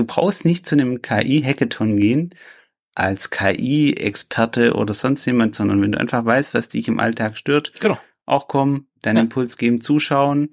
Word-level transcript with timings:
du 0.00 0.06
brauchst 0.06 0.44
nicht 0.44 0.66
zu 0.66 0.74
einem 0.74 1.02
KI-Hackathon 1.02 1.96
gehen 1.98 2.34
als 2.94 3.30
KI-Experte 3.30 4.74
oder 4.74 4.94
sonst 4.94 5.24
jemand, 5.26 5.54
sondern 5.54 5.80
wenn 5.82 5.92
du 5.92 5.98
einfach 6.00 6.24
weißt, 6.24 6.54
was 6.54 6.68
dich 6.68 6.88
im 6.88 6.98
Alltag 7.00 7.36
stört, 7.36 7.72
Genau. 7.80 7.98
auch 8.26 8.48
kommen, 8.48 8.86
deinen 9.02 9.16
Ja. 9.16 9.22
Impuls 9.22 9.56
geben, 9.56 9.80
zuschauen. 9.80 10.50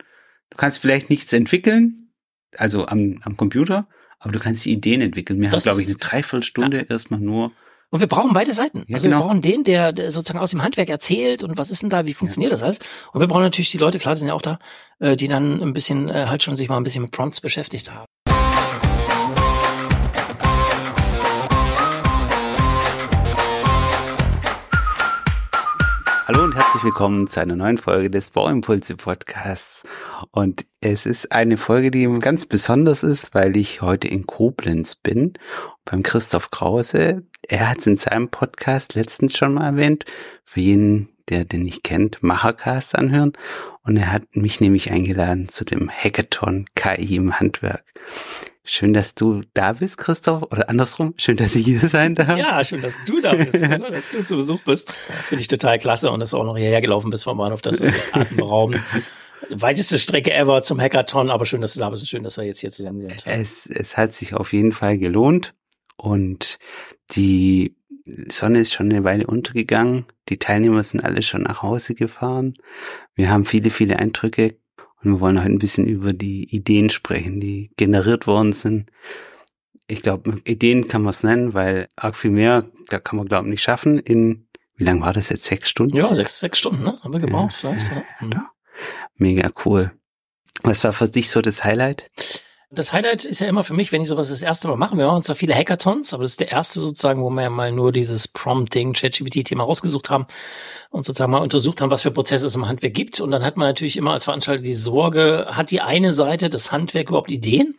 Du 0.50 0.58
kannst 0.58 0.80
vielleicht 0.80 1.10
nichts 1.10 1.34
entwickeln, 1.34 2.12
also 2.58 2.86
am, 2.88 3.20
am 3.24 3.36
Computer, 3.38 3.88
aber 4.20 4.32
du 4.32 4.40
kannst 4.40 4.66
die 4.66 4.72
Ideen 4.72 5.02
entwickeln. 5.02 5.40
Wir 5.42 5.50
Das 5.50 5.66
haben, 5.66 5.76
glaube 5.76 5.82
ich, 5.84 5.88
eine 5.88 5.98
Dreiviertelstunde 5.98 6.86
erstmal 6.90 7.20
nur. 7.20 7.52
Und 7.90 8.02
wir 8.02 8.08
brauchen 8.08 8.34
beide 8.34 8.52
Seiten. 8.52 8.84
Ja, 8.88 8.96
also 8.96 9.08
genau. 9.08 9.20
wir 9.20 9.24
brauchen 9.28 9.42
den, 9.42 9.64
der, 9.64 9.94
der 9.94 10.12
sozusagen 10.12 10.40
aus 10.40 10.52
dem 10.52 10.62
Handwerk 10.62 10.90
erzählt 10.90 11.44
und 11.44 11.58
was 11.58 11.72
ist 11.72 11.84
denn 11.84 11.90
da, 11.90 12.06
wie 12.06 12.14
funktioniert 12.14 12.52
das 12.52 12.62
alles. 12.62 12.80
Und 13.14 13.22
wir 13.22 13.28
brauchen 13.28 13.44
natürlich 13.44 13.72
die 13.72 13.78
Leute, 13.78 13.98
klar, 13.98 14.14
die 14.16 14.20
sind 14.20 14.28
ja 14.28 14.34
auch 14.34 14.42
da, 14.42 14.60
äh, 15.00 15.16
die 15.16 15.28
dann 15.30 15.62
ein 15.62 15.74
bisschen 15.74 16.10
äh, 16.10 16.26
halt 16.28 16.44
schon 16.44 16.56
sich 16.58 16.68
mal 16.68 16.76
ein 16.78 16.84
bisschen 16.84 17.02
mit 17.04 17.12
Prompts 17.12 17.40
beschäftigt 17.40 17.92
haben. 17.92 18.07
Herzlich 26.58 26.86
willkommen 26.86 27.28
zu 27.28 27.40
einer 27.40 27.56
neuen 27.56 27.78
Folge 27.78 28.10
des 28.10 28.32
Bauimpulse 28.32 28.96
Podcasts. 28.96 29.84
Und 30.32 30.66
es 30.82 31.06
ist 31.06 31.32
eine 31.32 31.56
Folge, 31.56 31.92
die 31.92 32.08
ganz 32.20 32.48
besonders 32.48 33.04
ist, 33.04 33.36
weil 33.36 33.56
ich 33.56 33.84
heute 33.84 34.08
in 34.08 34.26
Koblenz 34.26 34.96
bin, 34.96 35.34
beim 35.86 36.02
Christoph 36.02 36.50
Krause. 36.50 37.22
Er 37.48 37.70
hat 37.70 37.78
es 37.78 37.86
in 37.86 37.98
seinem 37.98 38.30
Podcast 38.30 38.96
letztens 38.96 39.38
schon 39.38 39.54
mal 39.54 39.68
erwähnt, 39.68 40.06
für 40.46 40.62
jeden, 40.62 41.10
der 41.30 41.46
den 41.46 41.62
nicht 41.62 41.84
kennt, 41.84 42.24
Machercast 42.24 42.96
anhören. 42.96 43.34
Und 43.84 43.96
er 43.98 44.12
hat 44.12 44.36
mich 44.36 44.60
nämlich 44.60 44.92
eingeladen 44.92 45.50
zu 45.50 45.64
dem 45.64 45.92
Hackathon 45.92 46.66
KI 46.74 47.18
im 47.18 47.40
Handwerk. 47.40 47.86
Schön, 48.70 48.92
dass 48.92 49.16
du 49.16 49.44
da 49.54 49.72
bist, 49.72 49.98
Christoph, 49.98 50.44
oder 50.44 50.70
andersrum, 50.70 51.14
schön, 51.16 51.38
dass 51.38 51.56
ich 51.56 51.64
hier 51.64 51.80
sein 51.88 52.16
darf. 52.16 52.38
Ja, 52.38 52.62
schön, 52.66 52.82
dass 52.82 52.98
du 53.06 53.22
da 53.22 53.34
bist, 53.34 53.64
oder? 53.64 53.80
dass 53.92 54.10
du 54.10 54.26
zu 54.26 54.36
Besuch 54.36 54.62
bist. 54.64 54.92
Finde 54.92 55.42
ich 55.42 55.48
total 55.48 55.80
klasse 55.80 56.12
und 56.12 56.20
dass 56.20 56.32
du 56.32 56.38
auch 56.38 56.44
noch 56.44 56.58
hierher 56.58 56.82
gelaufen 56.82 57.10
bist 57.10 57.24
vom 57.24 57.38
Bahnhof. 57.38 57.62
Das 57.62 57.80
ist 57.80 57.94
echt 57.94 58.14
atemberaubend. 58.14 58.84
Weiteste 59.50 59.98
Strecke 59.98 60.34
ever 60.34 60.64
zum 60.64 60.82
Hackathon, 60.82 61.30
aber 61.30 61.46
schön, 61.46 61.62
dass 61.62 61.76
du 61.76 61.80
da 61.80 61.90
bist 61.90 62.04
und 62.04 62.08
schön, 62.08 62.24
dass 62.24 62.36
wir 62.36 62.44
jetzt 62.44 62.60
hier 62.60 62.70
zusammen 62.70 63.00
sind. 63.00 63.26
Es, 63.26 63.68
es 63.68 63.96
hat 63.96 64.14
sich 64.14 64.34
auf 64.34 64.52
jeden 64.52 64.74
Fall 64.74 64.98
gelohnt 64.98 65.54
und 65.96 66.60
die 67.12 67.78
Sonne 68.30 68.60
ist 68.60 68.74
schon 68.74 68.92
eine 68.92 69.06
Weile 69.06 69.28
untergegangen. 69.28 70.08
Die 70.28 70.40
Teilnehmer 70.40 70.84
sind 70.84 71.06
alle 71.06 71.22
schon 71.22 71.44
nach 71.44 71.62
Hause 71.62 71.96
gefahren. 71.96 72.56
Wir 73.16 73.30
haben 73.30 73.46
viele, 73.46 73.70
viele 73.70 73.98
Eindrücke 73.98 74.58
und 75.04 75.12
wir 75.12 75.20
wollen 75.20 75.40
heute 75.40 75.52
ein 75.52 75.60
bisschen 75.60 75.88
über 75.88 76.14
die 76.14 76.44
Ideen 76.54 76.90
sprechen, 76.90 77.40
die 77.40 77.72
generiert 77.78 78.28
worden 78.28 78.54
sind. 78.54 78.90
Ich 79.88 80.02
glaube, 80.02 80.42
Ideen 80.46 80.88
kann 80.88 81.02
man 81.04 81.12
es 81.12 81.24
nennen, 81.24 81.54
weil 81.54 81.88
arg 81.96 82.16
viel 82.16 82.32
mehr, 82.32 82.66
da 82.90 83.00
kann 83.00 83.18
man 83.18 83.28
glaube 83.28 83.48
ich 83.48 83.52
nicht 83.52 83.62
schaffen 83.64 84.00
in, 84.00 84.48
wie 84.76 84.84
lange 84.84 85.02
war 85.02 85.14
das 85.14 85.30
jetzt? 85.30 85.46
Sechs 85.46 85.70
Stunden? 85.70 85.96
Ja, 85.96 86.14
sechs, 86.14 86.40
sechs 86.40 86.60
Stunden, 86.60 86.84
ne? 86.84 87.00
Haben 87.02 87.14
wir 87.14 87.20
gebraucht, 87.20 87.54
Ja, 87.64 87.70
vielleicht. 87.72 87.90
ja. 87.92 88.04
Mhm. 88.20 88.32
ja. 88.32 88.52
Mega 89.16 89.50
cool. 89.66 89.92
Was 90.64 90.84
war 90.84 90.94
für 90.94 91.08
dich 91.08 91.30
so 91.30 91.42
das 91.42 91.64
Highlight? 91.64 92.10
Das 92.70 92.92
Highlight 92.92 93.24
ist 93.24 93.40
ja 93.40 93.48
immer 93.48 93.64
für 93.64 93.74
mich, 93.74 93.94
wenn 93.94 94.02
ich 94.02 94.10
sowas 94.10 94.28
das 94.28 94.42
erste 94.42 94.68
Mal 94.68 94.76
mache. 94.76 94.98
Wir 94.98 95.08
machen 95.08 95.24
zwar 95.24 95.38
viele 95.38 95.56
Hackathons, 95.56 96.14
aber 96.14 96.24
das 96.24 96.34
ist 96.34 96.42
der 96.42 96.52
erste 96.52 96.82
sozusagen, 96.82 97.24
wo 97.24 97.30
wir 97.30 97.44
ja 97.44 97.50
mal 97.50 97.72
nur 97.72 97.94
dieses 97.94 98.28
Prompting, 98.28 98.92
ChatGPT-Thema 98.92 99.64
rausgesucht 99.64 100.10
haben 100.10 100.28
und 100.90 101.06
sozusagen 101.06 101.32
mal 101.32 101.38
untersucht 101.38 101.80
haben, 101.80 101.92
was 101.92 102.02
für 102.02 102.12
Prozesse 102.12 102.46
es 102.46 102.58
im 102.58 102.68
Handwerk 102.68 102.94
gibt. 102.94 103.22
Und 103.22 103.32
dann 103.32 103.46
hat 103.46 103.56
man 103.56 103.70
natürlich 103.70 103.96
immer 103.96 104.12
als 104.12 104.26
Veranstalter 104.26 104.64
die 104.64 104.74
Sorge, 104.74 105.48
hat 105.50 105.72
die 105.72 105.80
eine 105.80 106.12
Seite 106.12 106.50
das 106.50 106.74
Handwerk 106.74 107.08
überhaupt 107.08 107.32
Ideen? 107.32 107.78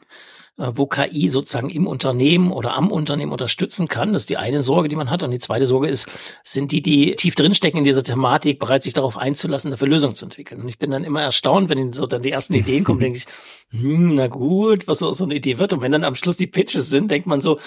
Äh, 0.59 0.73
wo 0.75 0.87
KI 0.87 1.29
sozusagen 1.29 1.71
im 1.71 1.87
Unternehmen 1.87 2.51
oder 2.51 2.75
am 2.75 2.91
Unternehmen 2.91 3.33
unterstützen 3.33 3.87
kann. 3.87 4.13
Das 4.13 4.23
ist 4.23 4.31
die 4.31 4.37
eine 4.37 4.63
Sorge, 4.63 4.89
die 4.89 4.97
man 4.97 5.09
hat. 5.09 5.23
Und 5.23 5.31
die 5.31 5.39
zweite 5.39 5.67
Sorge 5.67 5.89
ist, 5.89 6.09
sind 6.43 6.73
die, 6.73 6.83
die 6.83 7.15
tief 7.15 7.37
drinstecken 7.37 7.79
in 7.79 7.85
dieser 7.85 8.03
Thematik, 8.03 8.59
bereit, 8.59 8.83
sich 8.83 8.93
darauf 8.93 9.17
einzulassen, 9.17 9.71
dafür 9.71 9.89
Lösungen 9.89 10.17
zu 10.17 10.25
entwickeln. 10.25 10.61
Und 10.61 10.69
ich 10.69 10.79
bin 10.79 10.91
dann 10.91 11.05
immer 11.05 11.23
erstaunt, 11.23 11.71
wenn 11.71 11.93
so 11.93 12.07
dann 12.07 12.23
die 12.23 12.33
ersten 12.33 12.55
Ideen 12.55 12.83
kommen, 12.83 13.01
denke 13.01 13.19
ich, 13.19 13.27
hm, 13.71 14.15
na 14.15 14.27
gut, 14.27 14.89
was 14.89 14.99
so, 14.99 15.13
so 15.13 15.25
eine 15.25 15.37
Idee 15.37 15.59
wird. 15.59 15.73
Und 15.73 15.81
wenn 15.83 15.93
dann 15.93 16.05
am 16.05 16.17
Schluss 16.17 16.37
die 16.37 16.47
Pitches 16.47 16.91
sind, 16.91 17.11
denkt 17.11 17.27
man 17.27 17.41
so, 17.41 17.59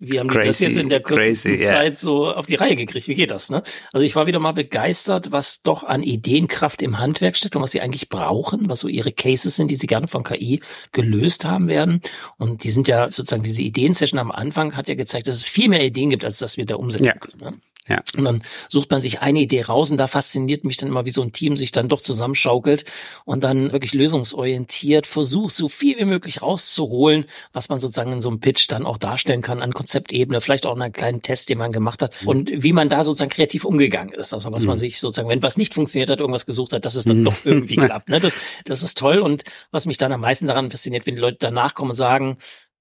wie 0.00 0.20
haben 0.20 0.28
die 0.28 0.34
das 0.34 0.44
Crazy, 0.44 0.64
jetzt 0.64 0.76
in 0.76 0.88
der 0.88 1.00
kürzesten 1.00 1.52
crazy, 1.52 1.64
ja. 1.64 1.70
Zeit 1.70 1.98
so 1.98 2.28
auf 2.28 2.46
die 2.46 2.54
Reihe 2.54 2.76
gekriegt? 2.76 3.08
Wie 3.08 3.14
geht 3.14 3.30
das? 3.30 3.50
Ne? 3.50 3.62
Also 3.92 4.06
ich 4.06 4.14
war 4.14 4.26
wieder 4.26 4.38
mal 4.38 4.52
begeistert, 4.52 5.32
was 5.32 5.62
doch 5.62 5.82
an 5.82 6.02
Ideenkraft 6.02 6.82
im 6.82 6.98
Handwerk 6.98 7.36
steckt 7.36 7.56
und 7.56 7.62
was 7.62 7.72
sie 7.72 7.80
eigentlich 7.80 8.08
brauchen, 8.08 8.68
was 8.68 8.80
so 8.80 8.88
ihre 8.88 9.10
Cases 9.12 9.54
sind, 9.56 9.70
die 9.70 9.74
sie 9.76 9.88
gerne 9.88 10.06
von 10.06 10.22
KI 10.22 10.60
gelöst 10.92 11.44
haben 11.44 11.68
werden. 11.68 12.00
Und 12.36 12.62
die 12.64 12.70
sind 12.70 12.86
ja 12.86 13.10
sozusagen 13.10 13.42
diese 13.42 13.62
Ideensession 13.62 14.20
am 14.20 14.30
Anfang 14.30 14.76
hat 14.76 14.88
ja 14.88 14.94
gezeigt, 14.94 15.26
dass 15.26 15.36
es 15.36 15.44
viel 15.44 15.68
mehr 15.68 15.84
Ideen 15.84 16.10
gibt, 16.10 16.24
als 16.24 16.38
dass 16.38 16.56
wir 16.56 16.66
da 16.66 16.76
umsetzen 16.76 17.04
Ja. 17.06 17.14
können. 17.14 17.40
Ne? 17.40 17.60
Ja. 17.88 18.02
Und 18.16 18.24
dann 18.24 18.42
sucht 18.68 18.90
man 18.90 19.00
sich 19.00 19.20
eine 19.20 19.40
Idee 19.40 19.62
raus 19.62 19.90
und 19.90 19.96
da 19.98 20.06
fasziniert 20.06 20.64
mich 20.64 20.76
dann 20.76 20.88
immer, 20.90 21.06
wie 21.06 21.10
so 21.10 21.22
ein 21.22 21.32
Team 21.32 21.56
sich 21.56 21.72
dann 21.72 21.88
doch 21.88 22.00
zusammenschaukelt 22.00 22.84
und 23.24 23.44
dann 23.44 23.72
wirklich 23.72 23.94
lösungsorientiert 23.94 25.06
versucht, 25.06 25.54
so 25.54 25.68
viel 25.68 25.96
wie 25.98 26.04
möglich 26.04 26.42
rauszuholen, 26.42 27.24
was 27.52 27.68
man 27.68 27.80
sozusagen 27.80 28.12
in 28.12 28.20
so 28.20 28.28
einem 28.28 28.40
Pitch 28.40 28.66
dann 28.70 28.84
auch 28.86 28.98
darstellen 28.98 29.42
kann 29.42 29.62
an 29.62 29.72
Konzeptebene, 29.72 30.40
vielleicht 30.40 30.66
auch 30.66 30.76
in 30.76 30.82
einem 30.82 30.92
kleinen 30.92 31.22
Test, 31.22 31.48
den 31.48 31.58
man 31.58 31.72
gemacht 31.72 32.02
hat 32.02 32.14
und 32.26 32.50
wie 32.54 32.72
man 32.72 32.88
da 32.88 33.02
sozusagen 33.04 33.30
kreativ 33.30 33.64
umgegangen 33.64 34.12
ist. 34.12 34.32
Also 34.34 34.52
was 34.52 34.64
man 34.64 34.74
Mhm. 34.76 34.80
sich 34.80 35.00
sozusagen, 35.00 35.28
wenn 35.28 35.42
was 35.42 35.56
nicht 35.56 35.74
funktioniert 35.74 36.10
hat, 36.10 36.20
irgendwas 36.20 36.46
gesucht 36.46 36.72
hat, 36.72 36.84
dass 36.84 36.94
es 36.94 37.04
dann 37.04 37.20
Mhm. 37.20 37.24
doch 37.24 37.34
irgendwie 37.44 37.76
klappt. 37.76 38.08
Ne? 38.10 38.20
Das, 38.20 38.34
das 38.64 38.82
ist 38.82 38.98
toll 38.98 39.18
und 39.20 39.44
was 39.70 39.86
mich 39.86 39.96
dann 39.98 40.12
am 40.12 40.20
meisten 40.20 40.46
daran 40.46 40.70
fasziniert, 40.70 41.06
wenn 41.06 41.14
die 41.14 41.20
Leute 41.20 41.38
danach 41.40 41.74
kommen 41.74 41.90
und 41.90 41.96
sagen, 41.96 42.36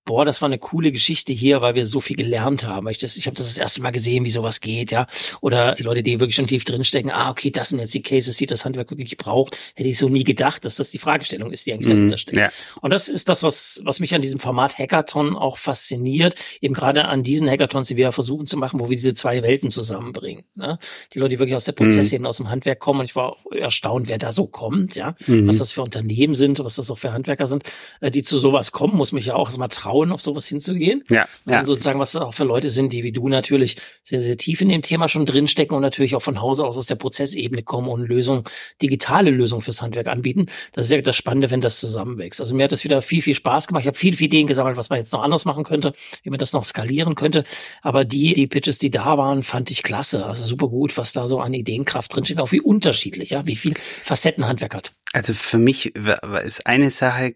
boah, 0.07 0.25
das 0.25 0.41
war 0.41 0.47
eine 0.47 0.57
coole 0.57 0.91
Geschichte 0.91 1.34
hier, 1.34 1.62
weil 1.62 1.75
wir 1.75 1.85
so 1.85 2.00
viel 2.00 2.16
gelernt 2.16 2.66
haben. 2.66 2.88
Ich, 2.88 2.97
das, 2.97 3.18
ich 3.18 3.28
habe 3.28 3.35
das 3.35 3.45
das 3.45 3.57
erste 3.59 3.81
Mal 3.84 3.91
gesehen, 3.91 4.25
wie 4.25 4.31
sowas 4.31 4.62
geht, 4.62 4.90
ja. 4.91 5.06
Oder 5.41 5.73
die 5.73 5.84
Leute, 5.84 6.01
die 6.01 6.19
wirklich 6.19 6.35
schon 6.35 6.47
tief 6.47 6.63
drinstecken, 6.63 7.12
ah, 7.12 7.29
okay, 7.29 7.51
das 7.51 7.69
sind 7.69 7.79
jetzt 7.79 7.94
die 7.94 8.01
Cases, 8.01 8.35
die 8.35 8.47
das 8.47 8.66
Handwerk 8.66 8.90
wirklich 8.90 9.18
braucht. 9.18 9.57
Hätte 9.75 9.90
ich 9.90 10.00
so 10.00 10.09
nie 10.09 10.23
gedacht, 10.23 10.66
dass 10.66 10.78
das 10.78 10.90
die 10.90 10.97
Fragestellung 10.97 11.51
ist, 11.51 11.68
die 11.68 11.73
eigentlich 11.73 11.88
Mhm, 11.88 11.95
dahinter 11.97 12.18
steckt. 12.18 12.38
ja. 12.40 12.50
Und 12.81 12.91
das 12.91 13.09
ist 13.09 13.29
das, 13.29 13.44
was, 13.44 13.81
was 13.84 14.00
mich 14.00 14.16
an 14.16 14.22
diesem 14.22 14.40
Format 14.40 14.78
Hackathon 14.79 15.35
auch 15.35 15.57
fasziniert. 15.57 16.35
Eben 16.62 16.74
gerade 16.74 17.06
an 17.06 17.22
diesen 17.22 17.50
Hackathons, 17.50 17.89
die 17.89 17.97
wir 17.97 18.12
versuchen 18.13 18.47
zu 18.47 18.57
machen, 18.57 18.79
wo 18.79 18.89
wir 18.89 18.95
diese 18.95 19.13
zwei 19.13 19.44
Welten 19.44 19.69
zusammenbringen. 19.72 20.45
Ne? 20.56 20.79
Die 21.13 21.19
Leute, 21.19 21.31
die 21.31 21.39
wirklich 21.39 21.56
aus 21.56 21.66
der 21.66 21.74
Prozessebene, 21.74 22.28
aus 22.29 22.38
dem 22.38 22.50
Handwerk 22.50 22.79
kommen. 22.79 23.01
Und 23.01 23.06
ich 23.06 23.16
war 23.18 23.34
auch 23.34 23.51
erstaunt, 23.51 24.07
wer 24.07 24.18
da 24.18 24.31
so 24.31 24.47
kommt, 24.47 24.95
ja. 24.95 25.16
Mhm. 25.28 25.47
Was 25.50 25.57
das 25.57 25.74
für 25.74 25.81
Unternehmen 25.81 26.34
sind, 26.34 26.59
was 26.63 26.75
das 26.75 26.89
auch 26.91 26.97
für 26.97 27.12
Handwerker 27.12 27.45
sind, 27.47 27.63
äh, 28.00 28.09
die 28.09 28.24
zu 28.24 28.39
sowas 28.39 28.72
kommen, 28.72 28.95
muss 28.95 29.12
mich 29.12 29.25
ja 29.25 29.35
auch 29.35 29.47
erstmal 29.47 29.68
trauen, 29.68 29.97
auf 30.06 30.22
sowas 30.22 30.47
hinzugehen. 30.47 31.03
Ja, 31.09 31.28
Und 31.46 31.53
ja. 31.53 31.66
sozusagen, 31.66 32.00
was 32.00 32.16
auch 32.16 32.34
für 32.34 32.44
Leute 32.44 32.69
sind, 32.69 32.94
die 32.94 33.03
wie 33.03 33.12
du 33.12 33.28
natürlich 33.28 33.78
sehr, 34.03 34.22
sehr 34.22 34.38
tief 34.38 34.62
in 34.62 34.69
dem 34.69 34.81
Thema 34.81 35.08
schon 35.08 35.25
drinstecken 35.25 35.75
und 35.75 35.81
natürlich 35.81 36.16
auch 36.16 36.22
von 36.22 36.41
Hause 36.41 36.66
aus 36.66 36.78
aus 36.78 36.88
der 36.88 36.96
Prozessebene 36.96 37.63
kommen 37.63 37.90
und 37.90 38.07
Lösungen, 38.07 38.44
digitale 38.81 39.31
Lösungen 39.31 39.62
fürs 39.62 39.81
Handwerk 39.81 40.07
anbieten. 40.07 40.46
Das 40.74 40.86
ist 40.86 40.91
ja 40.91 41.02
das 41.02 41.16
Spannende, 41.16 41.52
wenn 41.52 41.62
das 41.62 41.80
zusammenwächst. 41.80 42.40
Also 42.40 42.56
mir 42.56 42.63
hat 42.63 42.72
das 42.72 42.84
wieder 42.84 43.02
viel, 43.02 43.22
viel 43.22 43.36
Spaß 43.36 43.68
gemacht. 43.68 43.81
Ich 43.81 43.88
habe 43.88 43.97
viele, 43.97 44.16
viele 44.16 44.28
Ideen 44.28 44.47
gesammelt, 44.47 44.78
was 44.78 44.90
man 44.90 45.00
jetzt 45.00 45.13
noch 45.13 45.24
anders 45.24 45.46
machen 45.46 45.63
könnte, 45.63 45.94
wie 46.24 46.30
man 46.30 46.40
das 46.40 46.53
noch 46.53 46.66
skalieren 46.66 47.16
könnte. 47.16 47.44
Aber 47.81 48.06
die, 48.06 48.34
die 48.34 48.47
Pitches, 48.47 48.80
die 48.80 48.91
da 48.91 49.18
waren, 49.18 49.44
fand 49.44 49.72
ich 49.72 49.84
klasse. 49.84 50.25
Also 50.25 50.46
super 50.46 50.68
gut, 50.68 50.97
was 50.97 51.13
da 51.13 51.28
so 51.28 51.40
an 51.40 51.53
Ideenkraft 51.53 52.16
drinsteht, 52.16 52.40
auch 52.40 52.52
wie 52.52 52.62
unterschiedlich, 52.62 53.31
ja, 53.31 53.46
wie 53.47 53.56
viel 53.56 53.74
Facetten 54.03 54.47
Handwerk 54.47 54.75
hat. 54.75 54.91
Also 55.13 55.34
für 55.34 55.57
mich 55.57 55.96
ist 55.96 56.68
eine 56.68 56.91
Sache 56.91 57.36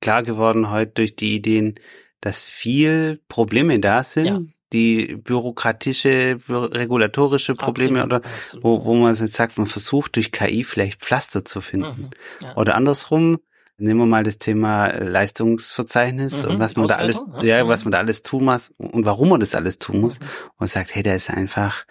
klar 0.00 0.22
geworden 0.22 0.70
heute 0.70 0.92
durch 0.94 1.16
die 1.16 1.36
Ideen, 1.36 1.74
dass 2.20 2.44
viel 2.44 3.20
Probleme 3.28 3.78
da 3.80 4.02
sind, 4.04 4.26
Ja. 4.26 4.40
die 4.72 5.16
bürokratische, 5.16 6.38
bü 6.46 6.56
regulatorische 6.56 7.54
Probleme 7.54 8.02
Absolut, 8.02 8.22
oder 8.24 8.30
absolut. 8.40 8.64
wo, 8.64 8.84
wo 8.84 8.94
man 8.94 9.14
jetzt 9.14 9.34
sagt, 9.34 9.58
man 9.58 9.66
versucht 9.66 10.16
durch 10.16 10.30
KI 10.32 10.64
vielleicht 10.64 11.00
Pflaster 11.00 11.44
zu 11.44 11.60
finden. 11.60 12.02
Mhm, 12.02 12.10
ja. 12.42 12.56
Oder 12.56 12.74
andersrum, 12.76 13.38
nehmen 13.78 14.00
wir 14.00 14.06
mal 14.06 14.22
das 14.22 14.38
Thema 14.38 14.88
Leistungsverzeichnis 14.88 16.44
Mhm, 16.44 16.50
und 16.52 16.58
was 16.60 16.76
man 16.76 16.86
da 16.86 16.96
alles, 16.96 17.22
ja. 17.42 17.58
ja, 17.58 17.68
was 17.68 17.84
man 17.84 17.92
da 17.92 17.98
alles 17.98 18.22
tun 18.22 18.44
muss 18.44 18.72
und 18.76 19.04
warum 19.06 19.30
man 19.30 19.40
das 19.40 19.54
alles 19.54 19.78
tun 19.78 20.00
muss. 20.00 20.20
Mhm. 20.20 20.24
Und 20.58 20.66
sagt, 20.68 20.94
hey, 20.94 21.02
da 21.02 21.14
ist 21.14 21.30
einfach, 21.30 21.84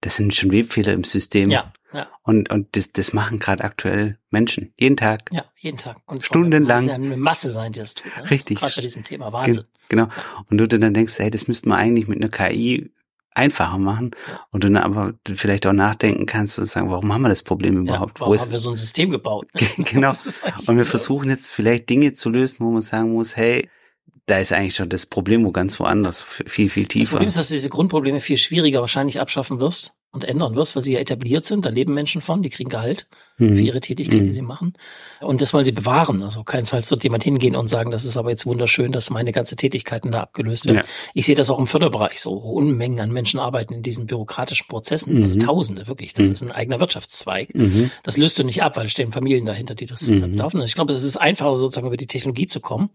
das 0.00 0.16
sind 0.16 0.34
schon 0.34 0.52
Webfehler 0.52 0.92
im 0.92 1.04
System. 1.04 1.50
Ja, 1.50 1.72
ja. 1.92 2.08
Und, 2.22 2.50
und 2.50 2.74
das, 2.76 2.92
das 2.92 3.12
machen 3.12 3.38
gerade 3.38 3.64
aktuell 3.64 4.18
Menschen. 4.30 4.72
Jeden 4.78 4.96
Tag. 4.96 5.28
Ja, 5.32 5.44
jeden 5.58 5.78
Tag. 5.78 5.98
Und 6.06 6.24
Stundenlang. 6.24 6.80
Es 6.80 6.86
ja 6.86 6.94
eine 6.94 7.16
Masse 7.16 7.50
sein, 7.50 7.72
die 7.72 7.80
das 7.80 7.94
tut. 7.94 8.16
Ne? 8.16 8.30
Richtig. 8.30 8.58
Gerade 8.58 8.74
bei 8.76 8.82
diesem 8.82 9.04
Thema. 9.04 9.32
Wahnsinn. 9.32 9.64
Genau. 9.88 10.08
Und 10.50 10.58
du 10.58 10.66
dann 10.66 10.94
denkst, 10.94 11.18
hey, 11.18 11.30
das 11.30 11.48
müsste 11.48 11.68
man 11.68 11.78
eigentlich 11.78 12.08
mit 12.08 12.18
einer 12.18 12.30
KI 12.30 12.90
einfacher 13.34 13.78
machen. 13.78 14.12
Ja. 14.28 14.40
Und 14.50 14.64
du 14.64 14.70
dann 14.70 14.82
aber 14.82 15.14
vielleicht 15.34 15.66
auch 15.66 15.72
nachdenken 15.72 16.26
kannst 16.26 16.58
und 16.58 16.66
sagen, 16.66 16.90
warum 16.90 17.12
haben 17.12 17.22
wir 17.22 17.28
das 17.28 17.42
Problem 17.42 17.74
Ja, 17.74 17.80
überhaupt? 17.80 18.20
warum 18.20 18.34
Wo 18.34 18.38
haben 18.38 18.50
wir 18.50 18.56
ist, 18.56 18.62
so 18.62 18.70
ein 18.70 18.76
System 18.76 19.10
gebaut? 19.10 19.48
genau. 19.76 20.08
Das 20.08 20.26
ist 20.26 20.44
eigentlich 20.44 20.68
und 20.68 20.76
wir 20.76 20.82
das. 20.84 20.90
versuchen 20.90 21.30
jetzt 21.30 21.50
vielleicht 21.50 21.88
Dinge 21.88 22.12
zu 22.12 22.30
lösen, 22.30 22.58
wo 22.60 22.70
man 22.70 22.82
sagen 22.82 23.12
muss, 23.12 23.36
hey, 23.36 23.68
da 24.26 24.38
ist 24.38 24.52
eigentlich 24.52 24.76
schon 24.76 24.88
das 24.88 25.06
Problem 25.06 25.44
wo 25.44 25.50
ganz 25.50 25.78
woanders, 25.80 26.22
viel, 26.22 26.70
viel 26.70 26.84
Das 26.84 26.92
tiefer. 26.92 27.10
Problem 27.10 27.28
ist, 27.28 27.38
dass 27.38 27.48
du 27.48 27.54
diese 27.54 27.70
Grundprobleme 27.70 28.20
viel 28.20 28.36
schwieriger 28.36 28.80
wahrscheinlich 28.80 29.20
abschaffen 29.20 29.60
wirst, 29.60 29.96
und 30.12 30.24
ändern 30.24 30.54
wirst, 30.54 30.76
weil 30.76 30.82
sie 30.82 30.92
ja 30.92 31.00
etabliert 31.00 31.44
sind. 31.44 31.64
Da 31.64 31.70
leben 31.70 31.94
Menschen 31.94 32.20
von, 32.20 32.42
die 32.42 32.50
kriegen 32.50 32.68
Gehalt 32.68 33.06
mhm. 33.38 33.56
für 33.56 33.62
ihre 33.62 33.80
Tätigkeit, 33.80 34.20
mhm. 34.20 34.26
die 34.26 34.32
sie 34.32 34.42
machen. 34.42 34.74
Und 35.20 35.40
das 35.40 35.54
wollen 35.54 35.64
sie 35.64 35.72
bewahren. 35.72 36.22
Also 36.22 36.44
keinesfalls 36.44 36.90
wird 36.90 37.02
jemand 37.02 37.24
hingehen 37.24 37.56
und 37.56 37.68
sagen, 37.68 37.90
das 37.90 38.04
ist 38.04 38.18
aber 38.18 38.28
jetzt 38.28 38.44
wunderschön, 38.44 38.92
dass 38.92 39.08
meine 39.08 39.32
ganze 39.32 39.56
Tätigkeiten 39.56 40.10
da 40.10 40.20
abgelöst 40.20 40.66
werden. 40.66 40.78
Ja. 40.78 40.84
Ich 41.14 41.24
sehe 41.24 41.34
das 41.34 41.48
auch 41.50 41.58
im 41.58 41.66
Förderbereich 41.66 42.20
so. 42.20 42.32
Unmengen 42.32 43.00
an 43.00 43.10
Menschen 43.10 43.40
arbeiten 43.40 43.72
in 43.72 43.82
diesen 43.82 44.06
bürokratischen 44.06 44.66
Prozessen. 44.68 45.14
Also 45.14 45.18
mhm. 45.18 45.32
Also 45.32 45.46
Tausende, 45.46 45.86
wirklich. 45.86 46.12
Das 46.12 46.26
mhm. 46.26 46.32
ist 46.32 46.42
ein 46.42 46.52
eigener 46.52 46.80
Wirtschaftszweig. 46.80 47.54
Mhm. 47.54 47.90
Das 48.02 48.18
löst 48.18 48.38
du 48.38 48.44
nicht 48.44 48.62
ab, 48.62 48.76
weil 48.76 48.86
es 48.86 48.92
stehen 48.92 49.12
Familien 49.12 49.46
dahinter, 49.46 49.74
die 49.74 49.86
das 49.86 50.08
mhm. 50.08 50.34
laufen. 50.34 50.58
Und 50.60 50.66
ich 50.66 50.74
glaube, 50.74 50.92
es 50.92 51.04
ist 51.04 51.16
einfacher, 51.16 51.56
sozusagen 51.56 51.86
über 51.86 51.96
die 51.96 52.06
Technologie 52.06 52.46
zu 52.46 52.60
kommen 52.60 52.90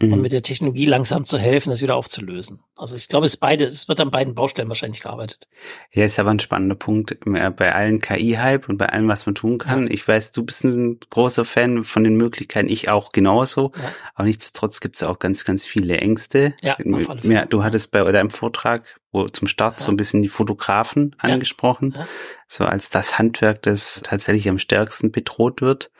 und 0.00 0.20
mit 0.20 0.32
der 0.32 0.42
Technologie 0.42 0.86
langsam 0.86 1.24
zu 1.24 1.38
helfen, 1.38 1.70
das 1.70 1.82
wieder 1.82 1.96
aufzulösen. 1.96 2.60
Also 2.76 2.96
ich 2.96 3.08
glaube, 3.08 3.26
es 3.26 3.36
beide, 3.36 3.64
es 3.64 3.88
wird 3.88 4.00
an 4.00 4.10
beiden 4.10 4.34
Baustellen 4.34 4.68
wahrscheinlich 4.68 5.02
gearbeitet. 5.02 5.48
Ja, 5.92 6.04
ist 6.04 6.18
aber 6.18 6.30
ein 6.30 6.40
spannender 6.62 6.76
Punkt 6.76 7.16
bei 7.56 7.74
allen 7.74 8.00
KI-Hype 8.00 8.68
und 8.68 8.78
bei 8.78 8.86
allem, 8.86 9.08
was 9.08 9.26
man 9.26 9.34
tun 9.34 9.58
kann. 9.58 9.86
Ja. 9.86 9.92
Ich 9.92 10.06
weiß, 10.06 10.32
du 10.32 10.44
bist 10.44 10.64
ein 10.64 11.00
großer 11.10 11.44
Fan 11.44 11.84
von 11.84 12.04
den 12.04 12.16
Möglichkeiten, 12.16 12.68
ich 12.68 12.88
auch 12.88 13.12
genauso. 13.12 13.72
Ja. 13.76 13.82
Aber 14.14 14.26
nichtsdestotrotz 14.26 14.80
gibt 14.80 14.96
es 14.96 15.02
auch 15.02 15.18
ganz, 15.18 15.44
ganz 15.44 15.66
viele 15.66 15.98
Ängste. 15.98 16.54
Ja, 16.62 16.76
ja, 17.22 17.44
du 17.46 17.64
hattest 17.64 17.90
bei 17.90 18.10
deinem 18.12 18.30
Vortrag 18.30 18.84
zum 19.32 19.46
Start 19.46 19.78
ja. 19.78 19.84
so 19.84 19.90
ein 19.90 19.96
bisschen 19.96 20.22
die 20.22 20.28
Fotografen 20.28 21.14
angesprochen, 21.18 21.92
ja. 21.96 22.06
so 22.48 22.64
als 22.64 22.90
das 22.90 23.18
Handwerk, 23.18 23.62
das 23.62 24.00
tatsächlich 24.02 24.48
am 24.48 24.58
stärksten 24.58 25.12
bedroht 25.12 25.60
wird. 25.60 25.90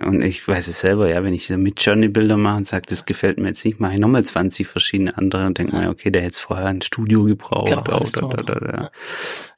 Und 0.00 0.22
ich 0.22 0.48
weiß 0.48 0.68
es 0.68 0.80
selber, 0.80 1.10
ja, 1.10 1.22
wenn 1.22 1.34
ich 1.34 1.50
mit 1.50 1.84
Journey 1.84 2.08
Bilder 2.08 2.38
mache 2.38 2.56
und 2.56 2.66
sage, 2.66 2.86
das 2.88 3.04
gefällt 3.04 3.38
mir 3.38 3.48
jetzt 3.48 3.62
nicht, 3.62 3.78
mache 3.78 3.92
ich 3.92 3.98
nochmal 3.98 4.24
20 4.24 4.66
verschiedene 4.66 5.18
andere 5.18 5.44
und 5.44 5.58
denke 5.58 5.74
ja. 5.76 5.82
mir, 5.82 5.90
okay, 5.90 6.10
der 6.10 6.22
hätte 6.22 6.40
vorher 6.40 6.66
ein 6.66 6.80
Studio 6.80 7.24
gebraucht. 7.24 7.68
Genau, 7.68 7.82
oder, 7.82 8.00
oder, 8.22 8.56
oder, 8.56 8.74
ja. 8.74 8.90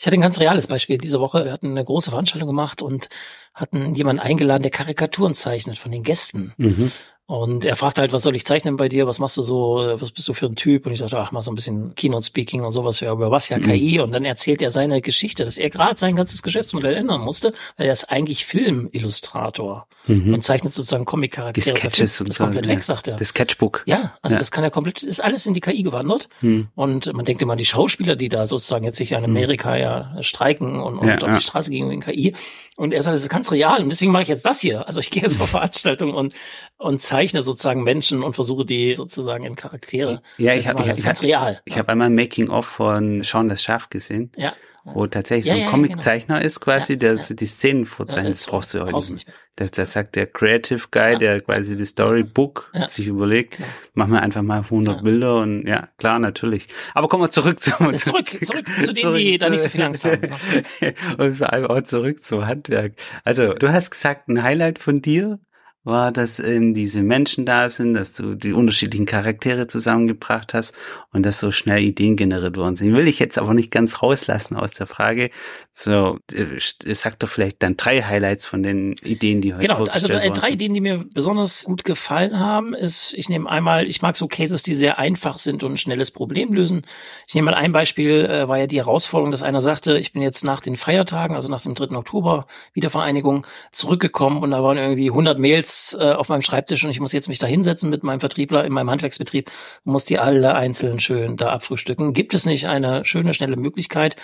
Ich 0.00 0.06
hatte 0.06 0.16
ein 0.16 0.20
ganz 0.20 0.40
reales 0.40 0.66
Beispiel 0.66 0.99
diese 0.99 1.20
Woche. 1.20 1.44
Wir 1.44 1.52
hatten 1.52 1.70
eine 1.70 1.84
große 1.84 2.11
Veranstaltung 2.11 2.49
gemacht 2.49 2.82
und 2.82 3.08
hatten 3.55 3.94
jemanden 3.94 4.20
eingeladen, 4.20 4.62
der 4.62 4.72
Karikaturen 4.72 5.34
zeichnet 5.34 5.78
von 5.78 5.93
den 5.93 6.02
Gästen. 6.02 6.52
Mhm. 6.56 6.90
Und 7.26 7.65
er 7.65 7.75
fragte 7.75 8.03
halt, 8.03 8.12
was 8.12 8.23
soll 8.23 8.37
ich 8.37 8.44
zeichnen 8.44 8.76
bei 8.76 8.91
dir? 8.91 9.06
Was 9.06 9.19
machst 9.19 9.38
du 9.38 9.43
so? 9.43 9.94
Was 9.97 10.11
bist 10.11 10.29
du 10.29 10.35
für 10.35 10.44
ein 10.44 10.56
Typ? 10.56 10.85
Und 10.85 10.93
ich 10.93 10.99
sagte, 10.99 11.19
ach, 11.19 11.32
mach 11.32 11.41
so 11.41 11.50
ein 11.50 11.55
bisschen 11.55 11.94
Keynote 11.94 12.26
Speaking 12.26 12.62
und 12.62 12.71
sowas 12.71 13.00
ja, 13.00 13.11
über 13.11 13.31
was 13.31 13.49
ja 13.49 13.59
KI. 13.59 13.97
Mhm. 13.97 14.05
Und 14.05 14.12
dann 14.12 14.26
erzählt 14.26 14.61
er 14.61 14.71
seine 14.71 15.00
Geschichte, 15.00 15.47
dass 15.47 15.56
er 15.56 15.71
gerade 15.71 15.99
sein 15.99 16.17
ganzes 16.17 16.43
Geschäftsmodell 16.43 16.94
ändern 16.94 17.23
musste, 17.23 17.55
weil 17.79 17.87
er 17.87 17.94
ist 17.94 18.11
eigentlich 18.11 18.44
Filmillustrator 18.44 19.87
mhm. 20.06 20.35
und 20.35 20.44
zeichnet 20.44 20.75
sozusagen 20.75 21.06
Comic-Charaktere. 21.06 21.73
Die 21.73 21.81
Sketches 21.81 22.21
und 22.21 22.29
ist 22.29 22.37
so, 22.37 22.44
komplett 22.44 22.67
ja. 22.67 22.73
weg, 22.73 22.82
sagt 22.82 23.09
er. 23.09 23.17
Das 23.17 23.29
Sketchbook. 23.29 23.85
Ja, 23.87 24.19
also 24.21 24.35
ja. 24.35 24.38
das 24.38 24.50
kann 24.50 24.62
er 24.62 24.71
komplett, 24.71 25.03
ist 25.03 25.25
alles 25.25 25.47
in 25.47 25.55
die 25.55 25.61
KI 25.62 25.82
gewandert. 25.82 26.29
Mhm. 26.43 26.69
Und 26.75 27.11
man 27.15 27.25
denkt 27.25 27.41
immer, 27.41 27.56
die 27.56 27.65
Schauspieler, 27.65 28.17
die 28.17 28.29
da 28.29 28.44
sozusagen 28.44 28.85
jetzt 28.85 28.99
sich 28.99 29.12
in 29.12 29.21
mhm. 29.21 29.25
Amerika 29.25 29.76
ja 29.76 30.15
streiken 30.21 30.79
und, 30.79 30.99
und 30.99 31.09
ja, 31.09 31.17
auf 31.17 31.38
die 31.38 31.43
Straße 31.43 31.71
gehen 31.71 31.88
wegen 31.88 32.03
KI. 32.03 32.35
Und 32.76 32.93
er 32.93 33.00
sagt, 33.00 33.15
das 33.15 33.23
ist 33.23 33.31
ganz 33.31 33.50
real. 33.50 33.82
Und 33.82 33.88
deswegen 33.88 34.12
mache 34.12 34.25
ich 34.25 34.29
jetzt 34.29 34.44
das 34.44 34.61
hier. 34.61 34.87
Also 34.87 35.00
ich 35.00 35.11
gehe 35.11 35.23
jetzt 35.23 35.41
auf 35.41 35.49
Veranstaltungen 35.49 36.15
und, 36.15 36.35
und 36.76 37.00
zeichne 37.14 37.43
sozusagen 37.43 37.84
Menschen 37.84 38.25
und 38.25 38.34
versuche 38.34 38.64
die 38.64 38.93
sozusagen 38.94 39.44
in 39.44 39.55
Charaktere. 39.55 40.20
Ja, 40.37 40.55
ich 40.55 40.66
habe 40.66 40.82
ich, 40.90 41.05
ganz 41.05 41.22
real. 41.22 41.61
Ich 41.64 41.75
ja. 41.75 41.78
habe 41.78 41.93
einmal 41.93 42.08
ein 42.08 42.14
Making 42.16 42.49
of 42.49 42.66
von 42.66 43.22
Sean 43.22 43.49
das 43.49 43.62
Schaf 43.62 43.88
gesehen. 43.88 44.32
Ja. 44.37 44.52
Wo 44.87 45.06
tatsächlich 45.06 45.46
ja, 45.46 45.55
so 45.55 45.61
ein 45.61 45.64
ja, 45.64 45.70
Comiczeichner 45.70 46.34
genau. 46.34 46.46
ist 46.46 46.61
quasi, 46.61 46.99
der 46.99 47.14
die 47.14 47.46
Szenen 47.46 47.87
vorzeichnet. 47.87 48.34
das 48.34 48.46
brauchst 48.46 48.75
du 48.75 48.81
heute 48.81 49.14
nicht. 49.14 49.26
Der, 49.58 49.69
der 49.69 49.87
sagt 49.87 50.16
der 50.16 50.26
Creative 50.26 50.88
Guy, 50.90 51.16
der 51.16 51.40
quasi 51.40 51.76
das 51.76 51.90
Storybook 51.90 52.70
sich 52.88 53.06
überlegt, 53.06 53.56
genau. 53.56 53.69
machen 53.94 54.12
wir 54.12 54.22
einfach 54.22 54.43
mal 54.43 54.58
100 54.58 55.02
Bilder 55.02 55.37
und 55.37 55.66
ja, 55.66 55.88
klar, 55.96 56.19
natürlich. 56.19 56.66
Aber 56.93 57.08
kommen 57.08 57.22
wir 57.22 57.31
zurück 57.31 57.62
zu 57.62 57.70
zurück, 57.70 57.99
zurück, 57.99 58.44
zurück 58.44 58.66
zu 58.82 58.93
denen, 58.93 59.14
die 59.14 59.38
da 59.38 59.49
nicht 59.49 59.62
so 59.62 59.70
viel 59.70 59.82
Angst 59.82 60.05
haben. 60.05 60.20
und 61.19 61.37
vor 61.37 61.52
allem 61.52 61.66
auch 61.66 61.82
zurück 61.84 62.25
zum 62.25 62.44
Handwerk. 62.44 62.93
Also, 63.22 63.55
du 63.55 63.72
hast 63.72 63.90
gesagt, 63.90 64.28
ein 64.28 64.43
Highlight 64.43 64.81
von 64.81 65.00
dir 65.00 65.38
war, 65.85 66.13
dass 66.13 66.39
eben 66.39 66.73
diese 66.73 67.03
Menschen 67.03 67.45
da 67.45 67.69
sind, 67.69 67.93
dass 67.93 68.15
du 68.15 68.35
die 68.35 68.55
unterschiedlichen 68.55 69.05
Charaktere 69.05 69.67
zusammengebracht 69.67 70.55
hast 70.55 70.75
und 71.13 71.25
dass 71.25 71.39
so 71.39 71.53
schnell 71.53 71.83
Ideen 71.83 72.17
generiert 72.17 72.57
worden 72.57 72.77
sind. 72.77 72.95
Will 72.95 73.07
ich 73.07 73.19
jetzt 73.19 73.39
aber 73.39 73.53
nicht 73.53 73.71
ganz 73.71 74.03
rauslassen 74.03 74.57
aus 74.57 74.73
der 74.73 74.87
Frage. 74.87 75.31
So, 75.75 76.19
äh, 76.33 76.95
sag 76.95 77.19
doch 77.19 77.29
vielleicht 77.29 77.63
dann 77.63 77.77
drei 77.77 78.03
Highlights 78.03 78.47
von 78.47 78.63
den 78.63 78.95
Ideen, 79.03 79.43
die 79.43 79.53
heute 79.53 79.67
Genau, 79.67 79.85
also 79.85 80.09
drei 80.09 80.29
worden. 80.29 80.53
Ideen, 80.53 80.75
die 80.75 80.81
mir 80.81 81.05
besonders 81.13 81.65
gut 81.65 81.85
gefallen 81.85 82.39
haben, 82.39 82.75
ist, 82.75 83.13
ich 83.15 83.29
nehme 83.29 83.51
einmal, 83.51 83.87
ich 83.87 84.01
mag 84.01 84.17
so 84.17 84.27
Cases, 84.27 84.63
die 84.63 84.75
sehr 84.75 84.99
einfach 84.99 85.39
sind 85.39 85.65
und 85.65 85.73
ein 85.73 85.77
schnelles 85.77 86.11
Problem 86.11 86.55
lösen. 86.55 86.83
Ich 87.27 87.35
nehme 87.35 87.51
mal 87.51 87.57
ein 87.57 87.73
Beispiel, 87.73 88.25
äh, 88.25 88.49
war 88.49 88.59
ja 88.59 88.67
die 88.67 88.79
Herausforderung, 88.79 89.33
dass 89.33 89.43
einer 89.43 89.61
sagte, 89.61 89.99
ich 89.99 90.13
bin 90.13 90.23
jetzt 90.23 90.45
nach 90.45 90.61
den 90.61 90.77
Feiertagen, 90.77 91.37
also 91.37 91.51
nach 91.51 91.61
dem 91.61 91.75
3. 91.75 91.97
Oktober 91.97 92.47
Wiedervereinigung 92.73 93.47
zurückgekommen 93.71 94.43
und 94.43 94.53
da 94.53 94.63
waren 94.63 94.79
irgendwie 94.79 95.11
100 95.11 95.39
Mails 95.39 95.74
äh, 95.99 96.12
auf 96.12 96.29
meinem 96.29 96.43
Schreibtisch 96.43 96.85
und 96.85 96.91
ich 96.91 97.00
muss 97.00 97.12
jetzt 97.12 97.29
mich 97.29 97.38
da 97.38 97.47
hinsetzen 97.47 97.91
mit 97.91 98.05
meinem 98.05 98.21
Vertriebler 98.21 98.65
in 98.65 98.73
meinem 98.73 98.91
Handwerksbetrieb 98.91 99.50
und 99.85 99.93
muss 99.93 100.05
die 100.05 100.19
alle 100.19 100.55
einzeln 100.55 101.00
schön 101.00 101.37
da 101.37 101.50
abfrühstücken. 101.50 102.12
Gibt 102.12 102.35
es 102.35 102.47
nicht 102.47 102.69
eine 102.69 103.05
schöne, 103.05 103.35
schnelle 103.35 103.56
Möglichkeit, 103.56 104.17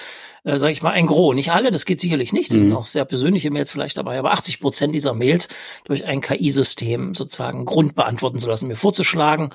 äh, 0.45 0.59
sage 0.59 0.73
ich 0.73 0.83
mal, 0.83 0.93
ein 0.93 1.07
Gros, 1.07 1.35
nicht 1.35 1.53
alle, 1.53 1.71
das 1.71 1.85
geht 1.85 2.01
sicherlich 2.01 2.33
nicht, 2.33 2.51
das 2.51 2.59
mhm. 2.59 2.61
sind 2.61 2.73
auch 2.75 2.87
sehr 2.87 3.05
persönliche 3.05 3.51
Mails 3.51 3.73
vielleicht 3.73 3.99
dabei, 3.99 4.19
aber 4.19 4.33
80 4.33 4.61
Prozent 4.61 4.95
dieser 4.95 5.15
Mails 5.15 5.49
durch 5.85 6.05
ein 6.05 6.21
KI-System 6.21 7.15
sozusagen 7.15 7.65
Grund 7.65 7.95
beantworten 7.95 8.39
zu 8.39 8.49
lassen, 8.49 8.69
mir 8.69 8.77
vorzuschlagen. 8.77 9.51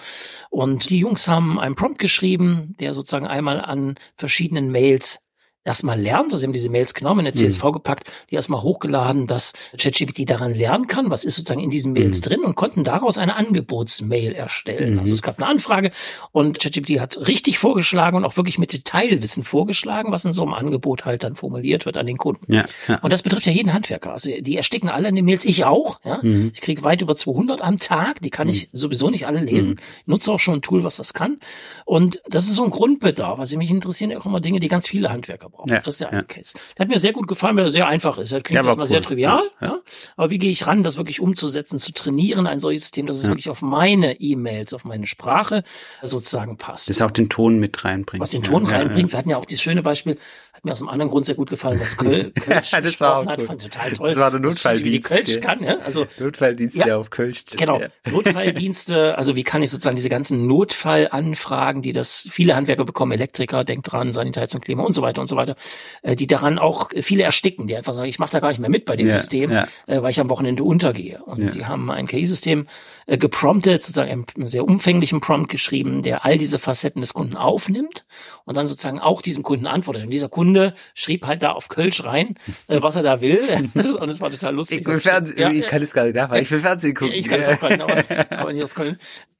Und 0.49 0.89
die 0.89 0.99
Jungs 0.99 1.27
haben 1.27 1.59
einen 1.59 1.75
Prompt 1.75 1.99
geschrieben, 1.99 2.75
der 2.79 2.93
sozusagen 2.93 3.27
einmal 3.27 3.61
an 3.61 3.95
verschiedenen 4.15 4.71
Mails 4.71 5.24
erstmal 5.65 5.99
lernt, 5.99 6.25
also 6.25 6.37
sie 6.37 6.45
haben 6.45 6.53
diese 6.53 6.69
Mails 6.69 6.93
genommen, 6.93 7.21
in 7.21 7.25
eine 7.25 7.33
CSV 7.33 7.63
mhm. 7.63 7.71
gepackt, 7.73 8.11
die 8.29 8.35
erstmal 8.35 8.61
hochgeladen, 8.61 9.27
dass 9.27 9.53
ChatGPT 9.77 10.29
daran 10.29 10.53
lernen 10.53 10.87
kann, 10.87 11.09
was 11.09 11.25
ist 11.25 11.35
sozusagen 11.35 11.61
in 11.61 11.71
diesen 11.71 11.91
Mails 11.91 12.19
mhm. 12.19 12.23
drin 12.23 12.41
und 12.41 12.55
konnten 12.55 12.83
daraus 12.83 13.17
eine 13.17 13.35
Angebotsmail 13.35 14.33
erstellen. 14.33 14.93
Mhm. 14.93 14.99
Also 14.99 15.15
es 15.15 15.23
gab 15.23 15.39
eine 15.39 15.47
Anfrage 15.47 15.91
und 16.31 16.59
ChatGPT 16.59 16.99
hat 16.99 17.27
richtig 17.27 17.57
vorgeschlagen 17.57 18.15
und 18.15 18.25
auch 18.25 18.37
wirklich 18.37 18.59
mit 18.59 18.73
Detailwissen 18.73 19.43
vorgeschlagen, 19.43 20.11
was 20.11 20.23
in 20.23 20.33
so 20.33 20.43
einem 20.43 20.53
Angebot 20.53 21.05
halt 21.05 21.23
dann 21.23 21.35
formuliert 21.35 21.85
wird 21.85 21.97
an 21.97 22.05
den 22.05 22.17
Kunden. 22.17 22.53
Ja, 22.53 22.65
ja. 22.87 22.99
Und 22.99 23.11
das 23.11 23.23
betrifft 23.23 23.47
ja 23.47 23.51
jeden 23.51 23.73
Handwerker. 23.73 24.13
Also 24.13 24.31
die 24.39 24.55
ersticken 24.55 24.89
alle 24.89 25.09
in 25.09 25.15
den 25.15 25.25
Mails, 25.25 25.45
ich 25.45 25.65
auch. 25.65 25.99
Ja? 26.05 26.19
Mhm. 26.21 26.51
Ich 26.53 26.61
kriege 26.61 26.83
weit 26.83 27.01
über 27.01 27.15
200 27.15 27.61
am 27.63 27.79
Tag, 27.79 28.21
die 28.21 28.29
kann 28.29 28.47
ich 28.49 28.67
mhm. 28.71 28.77
sowieso 28.77 29.09
nicht 29.09 29.25
alle 29.25 29.39
lesen. 29.39 29.73
Mhm. 29.73 29.79
Ich 30.01 30.07
nutze 30.07 30.31
auch 30.31 30.39
schon 30.39 30.55
ein 30.55 30.61
Tool, 30.61 30.83
was 30.83 30.97
das 30.97 31.13
kann. 31.13 31.39
Und 31.85 32.21
das 32.27 32.43
ist 32.43 32.55
so 32.55 32.63
ein 32.63 32.69
Grundbedarf. 32.69 33.39
Also 33.39 33.57
mich 33.57 33.71
interessieren 33.71 34.15
auch 34.15 34.27
immer 34.27 34.41
Dinge, 34.41 34.59
die 34.59 34.67
ganz 34.67 34.87
viele 34.87 35.11
Handwerker 35.11 35.49
brauchen. 35.55 35.69
Ja, 35.71 35.81
das 35.81 35.95
ist 35.95 36.01
der 36.01 36.09
eine 36.09 36.21
ja. 36.21 36.23
Case. 36.23 36.57
Der 36.77 36.85
hat 36.85 36.89
mir 36.89 36.99
sehr 36.99 37.13
gut 37.13 37.27
gefallen, 37.27 37.55
weil 37.55 37.65
er 37.65 37.69
sehr 37.69 37.87
einfach 37.87 38.17
ist. 38.17 38.31
Er 38.31 38.41
klingt 38.41 38.57
ja, 38.57 38.65
erstmal 38.65 38.85
cool. 38.85 38.89
sehr 38.89 39.01
trivial, 39.01 39.43
ja, 39.61 39.67
ja. 39.67 39.79
Aber 40.17 40.31
wie 40.31 40.37
gehe 40.37 40.51
ich 40.51 40.67
ran, 40.67 40.83
das 40.83 40.97
wirklich 40.97 41.19
umzusetzen, 41.19 41.79
zu 41.79 41.93
trainieren, 41.93 42.47
ein 42.47 42.59
solches 42.59 42.83
System, 42.83 43.07
dass 43.07 43.17
es 43.17 43.27
wirklich 43.27 43.49
auf 43.49 43.61
meine 43.61 44.19
E-Mails, 44.19 44.73
auf 44.73 44.85
meine 44.85 45.07
Sprache 45.07 45.63
sozusagen 46.03 46.57
passt. 46.57 46.89
Das 46.89 47.01
auch 47.01 47.11
den 47.11 47.29
Ton 47.29 47.59
mit 47.59 47.83
reinbringt. 47.83 48.21
Was 48.21 48.31
den 48.31 48.43
Ton 48.43 48.65
reinbringt. 48.65 49.11
Wir 49.11 49.19
hatten 49.19 49.29
ja 49.29 49.37
auch 49.37 49.45
dieses 49.45 49.63
schöne 49.63 49.81
Beispiel, 49.81 50.17
hat 50.65 50.69
mir 50.69 50.73
aus 50.73 50.81
einem 50.81 50.89
anderen 50.89 51.11
Grund 51.11 51.25
sehr 51.25 51.35
gut 51.35 51.49
gefallen, 51.49 51.79
was 51.79 51.97
Köl 52.05 52.31
Kölsch 52.31 52.71
ja, 52.71 52.81
das 52.81 52.99
war 52.99 53.25
hat. 53.25 53.41
Fand 53.41 53.61
total 53.61 53.91
toll. 53.91 54.09
Das 54.09 54.17
war 54.17 54.31
der 54.31 54.39
Notfalldienst. 54.39 54.85
Wie 54.85 54.91
die 54.91 54.99
Kölsch 54.99 55.39
kann, 55.39 55.63
ja. 55.63 55.77
Also, 55.77 56.05
Notfalldienst, 56.19 56.75
ja, 56.75 56.85
der 56.85 56.97
auf 56.97 57.09
Kölsch. 57.09 57.45
Genau. 57.55 57.81
Notfalldienste, 58.09 59.17
also 59.17 59.35
wie 59.35 59.43
kann 59.43 59.61
ich 59.61 59.69
sozusagen 59.69 59.95
diese 59.95 60.09
ganzen 60.09 60.47
Notfallanfragen, 60.47 61.81
die 61.81 61.91
das 61.91 62.27
viele 62.31 62.55
Handwerker 62.55 62.85
bekommen, 62.85 63.11
Elektriker, 63.11 63.63
denkt 63.63 63.91
dran, 63.91 64.13
Sanitäts 64.13 64.55
und 64.55 64.61
Klima 64.61 64.83
und 64.83 64.93
so 64.93 65.01
weiter 65.01 65.21
und 65.21 65.27
so 65.27 65.35
weiter, 65.35 65.55
äh, 66.01 66.15
die 66.15 66.27
daran 66.27 66.57
auch 66.57 66.89
viele 66.99 67.23
ersticken, 67.23 67.67
die 67.67 67.75
einfach 67.75 67.93
sagen, 67.93 68.09
ich 68.09 68.19
mache 68.19 68.31
da 68.31 68.39
gar 68.39 68.49
nicht 68.49 68.59
mehr 68.59 68.69
mit 68.69 68.85
bei 68.85 68.95
dem 68.95 69.07
ja, 69.07 69.13
System, 69.13 69.51
ja. 69.51 69.67
Äh, 69.85 70.01
weil 70.01 70.11
ich 70.11 70.19
am 70.19 70.29
Wochenende 70.29 70.63
untergehe. 70.63 71.21
Und 71.23 71.53
die 71.53 71.65
haben 71.65 71.91
ein 71.91 72.07
KI-System 72.07 72.67
äh, 73.05 73.17
gepromptet, 73.17 73.83
sozusagen 73.83 74.25
einen 74.35 74.49
sehr 74.49 74.65
umfänglichen 74.65 75.19
Prompt 75.19 75.49
geschrieben, 75.49 76.01
der 76.01 76.25
all 76.25 76.37
diese 76.37 76.59
Facetten 76.59 77.01
des 77.01 77.13
Kunden 77.13 77.35
aufnimmt 77.35 78.05
und 78.45 78.57
dann 78.57 78.67
sozusagen 78.67 78.99
auch 78.99 79.21
diesem 79.21 79.43
Kunden 79.43 79.67
antwortet. 79.67 80.03
Und 80.03 80.11
dieser 80.11 80.29
Kunde 80.29 80.54
schrieb 80.93 81.25
halt 81.25 81.43
da 81.43 81.51
auf 81.51 81.69
Kölsch 81.69 82.03
rein, 82.03 82.35
äh, 82.67 82.81
was 82.81 82.95
er 82.95 83.03
da 83.03 83.21
will. 83.21 83.41
und 83.99 84.09
es 84.09 84.19
war 84.19 84.31
total 84.31 84.55
lustig. 84.55 84.81
Ich, 84.81 84.85
will 84.85 85.01
Fernsehen, 85.01 85.39
ja, 85.39 85.49
ich 85.51 85.67
kann 85.67 85.81
es 85.81 85.93
gar 85.93 86.05
nicht 86.05 86.15
nachfragen. 86.15 86.43
Ich 86.43 86.51
will 86.51 86.59
Fernsehen 86.59 86.93
gucken. 86.93 87.13
Ich 87.13 87.27
kann 87.27 87.39
es 87.39 87.49
auch 87.49 87.59
gar 87.59 87.69
nicht, 87.69 87.81
aber 87.81 88.03
kann 88.03 88.45
man 88.45 88.53
nicht 88.53 88.63
aus 88.63 88.75
Köln. 88.75 88.97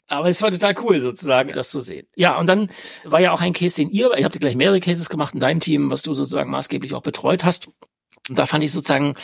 Aber 0.07 0.29
es 0.29 0.41
war 0.41 0.51
total 0.51 0.75
cool, 0.84 1.00
sozusagen, 1.00 1.51
das 1.53 1.72
zu 1.72 1.79
sehen. 1.79 2.05
Ja, 2.15 2.38
und 2.38 2.48
dann 2.48 2.69
war 3.05 3.22
ja 3.22 3.31
auch 3.31 3.41
ein 3.41 3.53
Case, 3.53 3.77
den 3.77 3.89
ihr, 3.89 4.15
ihr 4.15 4.24
habt 4.24 4.36
ja 4.36 4.39
gleich 4.39 4.55
mehrere 4.55 4.79
Cases 4.79 5.10
gemacht 5.10 5.34
in 5.34 5.39
deinem 5.39 5.60
Team, 5.60 5.89
was 5.89 6.03
du 6.03 6.13
sozusagen 6.13 6.51
maßgeblich 6.51 6.93
auch 6.93 7.01
betreut 7.01 7.43
hast. 7.43 7.69
Und 8.29 8.38
da 8.39 8.45
fand 8.45 8.63
ich 8.63 8.72
sozusagen 8.72 9.15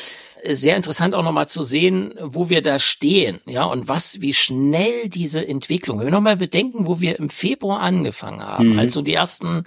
sehr 0.43 0.75
interessant 0.75 1.15
auch 1.15 1.23
nochmal 1.23 1.47
zu 1.47 1.63
sehen, 1.63 2.13
wo 2.19 2.49
wir 2.49 2.61
da 2.61 2.79
stehen, 2.79 3.41
ja, 3.45 3.63
und 3.65 3.87
was, 3.87 4.21
wie 4.21 4.33
schnell 4.33 5.07
diese 5.07 5.47
Entwicklung, 5.47 5.99
wenn 5.99 6.07
wir 6.07 6.11
nochmal 6.11 6.37
bedenken, 6.37 6.87
wo 6.87 6.99
wir 6.99 7.19
im 7.19 7.29
Februar 7.29 7.79
angefangen 7.79 8.41
haben, 8.41 8.73
mhm. 8.73 8.79
also 8.79 9.01
die 9.01 9.13
ersten 9.13 9.63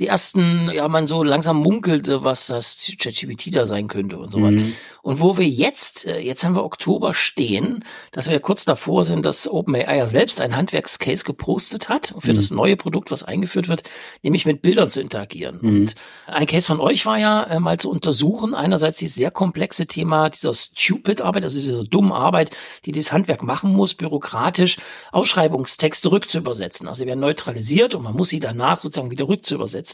die 0.00 0.06
ersten, 0.06 0.70
ja, 0.72 0.88
man 0.88 1.06
so 1.06 1.22
langsam 1.22 1.58
munkelte, 1.58 2.24
was 2.24 2.46
das 2.46 2.90
ChatGPT 2.98 3.54
da 3.54 3.66
sein 3.66 3.86
könnte 3.86 4.18
und 4.18 4.32
sowas. 4.32 4.54
Mhm. 4.54 4.74
Und 5.02 5.20
wo 5.20 5.36
wir 5.36 5.46
jetzt, 5.46 6.06
äh, 6.06 6.18
jetzt 6.18 6.42
haben 6.42 6.56
wir 6.56 6.64
Oktober 6.64 7.12
stehen, 7.12 7.84
dass 8.10 8.28
wir 8.28 8.40
kurz 8.40 8.64
davor 8.64 9.04
sind, 9.04 9.26
dass 9.26 9.48
OpenAI 9.48 9.98
ja 9.98 10.06
selbst 10.06 10.40
ein 10.40 10.56
Handwerkscase 10.56 11.24
gepostet 11.24 11.90
hat 11.90 12.14
für 12.18 12.32
mhm. 12.32 12.36
das 12.36 12.50
neue 12.50 12.76
Produkt, 12.76 13.10
was 13.10 13.22
eingeführt 13.22 13.68
wird, 13.68 13.82
nämlich 14.22 14.46
mit 14.46 14.62
Bildern 14.62 14.88
zu 14.88 15.02
interagieren. 15.02 15.58
Mhm. 15.60 15.68
Und 15.68 15.94
ein 16.26 16.46
Case 16.46 16.66
von 16.66 16.80
euch 16.80 17.04
war 17.04 17.18
ja 17.18 17.42
äh, 17.44 17.60
mal 17.60 17.78
zu 17.78 17.90
untersuchen, 17.90 18.54
einerseits 18.54 18.96
dieses 18.96 19.16
sehr 19.16 19.30
komplexe 19.30 19.86
Thema 19.86 20.30
dieser 20.30 20.54
Stupid-Arbeit, 20.54 21.44
also 21.44 21.58
diese 21.58 21.84
dumme 21.84 22.14
Arbeit, 22.14 22.56
die 22.86 22.92
dieses 22.92 23.12
Handwerk 23.12 23.42
machen 23.42 23.72
muss, 23.72 23.94
bürokratisch 23.94 24.78
Ausschreibungstexte 25.12 26.10
rückzuübersetzen. 26.10 26.88
Also 26.88 27.00
sie 27.00 27.06
werden 27.06 27.20
neutralisiert 27.20 27.94
und 27.94 28.02
man 28.02 28.16
muss 28.16 28.30
sie 28.30 28.40
danach 28.40 28.78
sozusagen 28.78 29.10
wieder 29.10 29.28
rückzuübersetzen. 29.28 29.89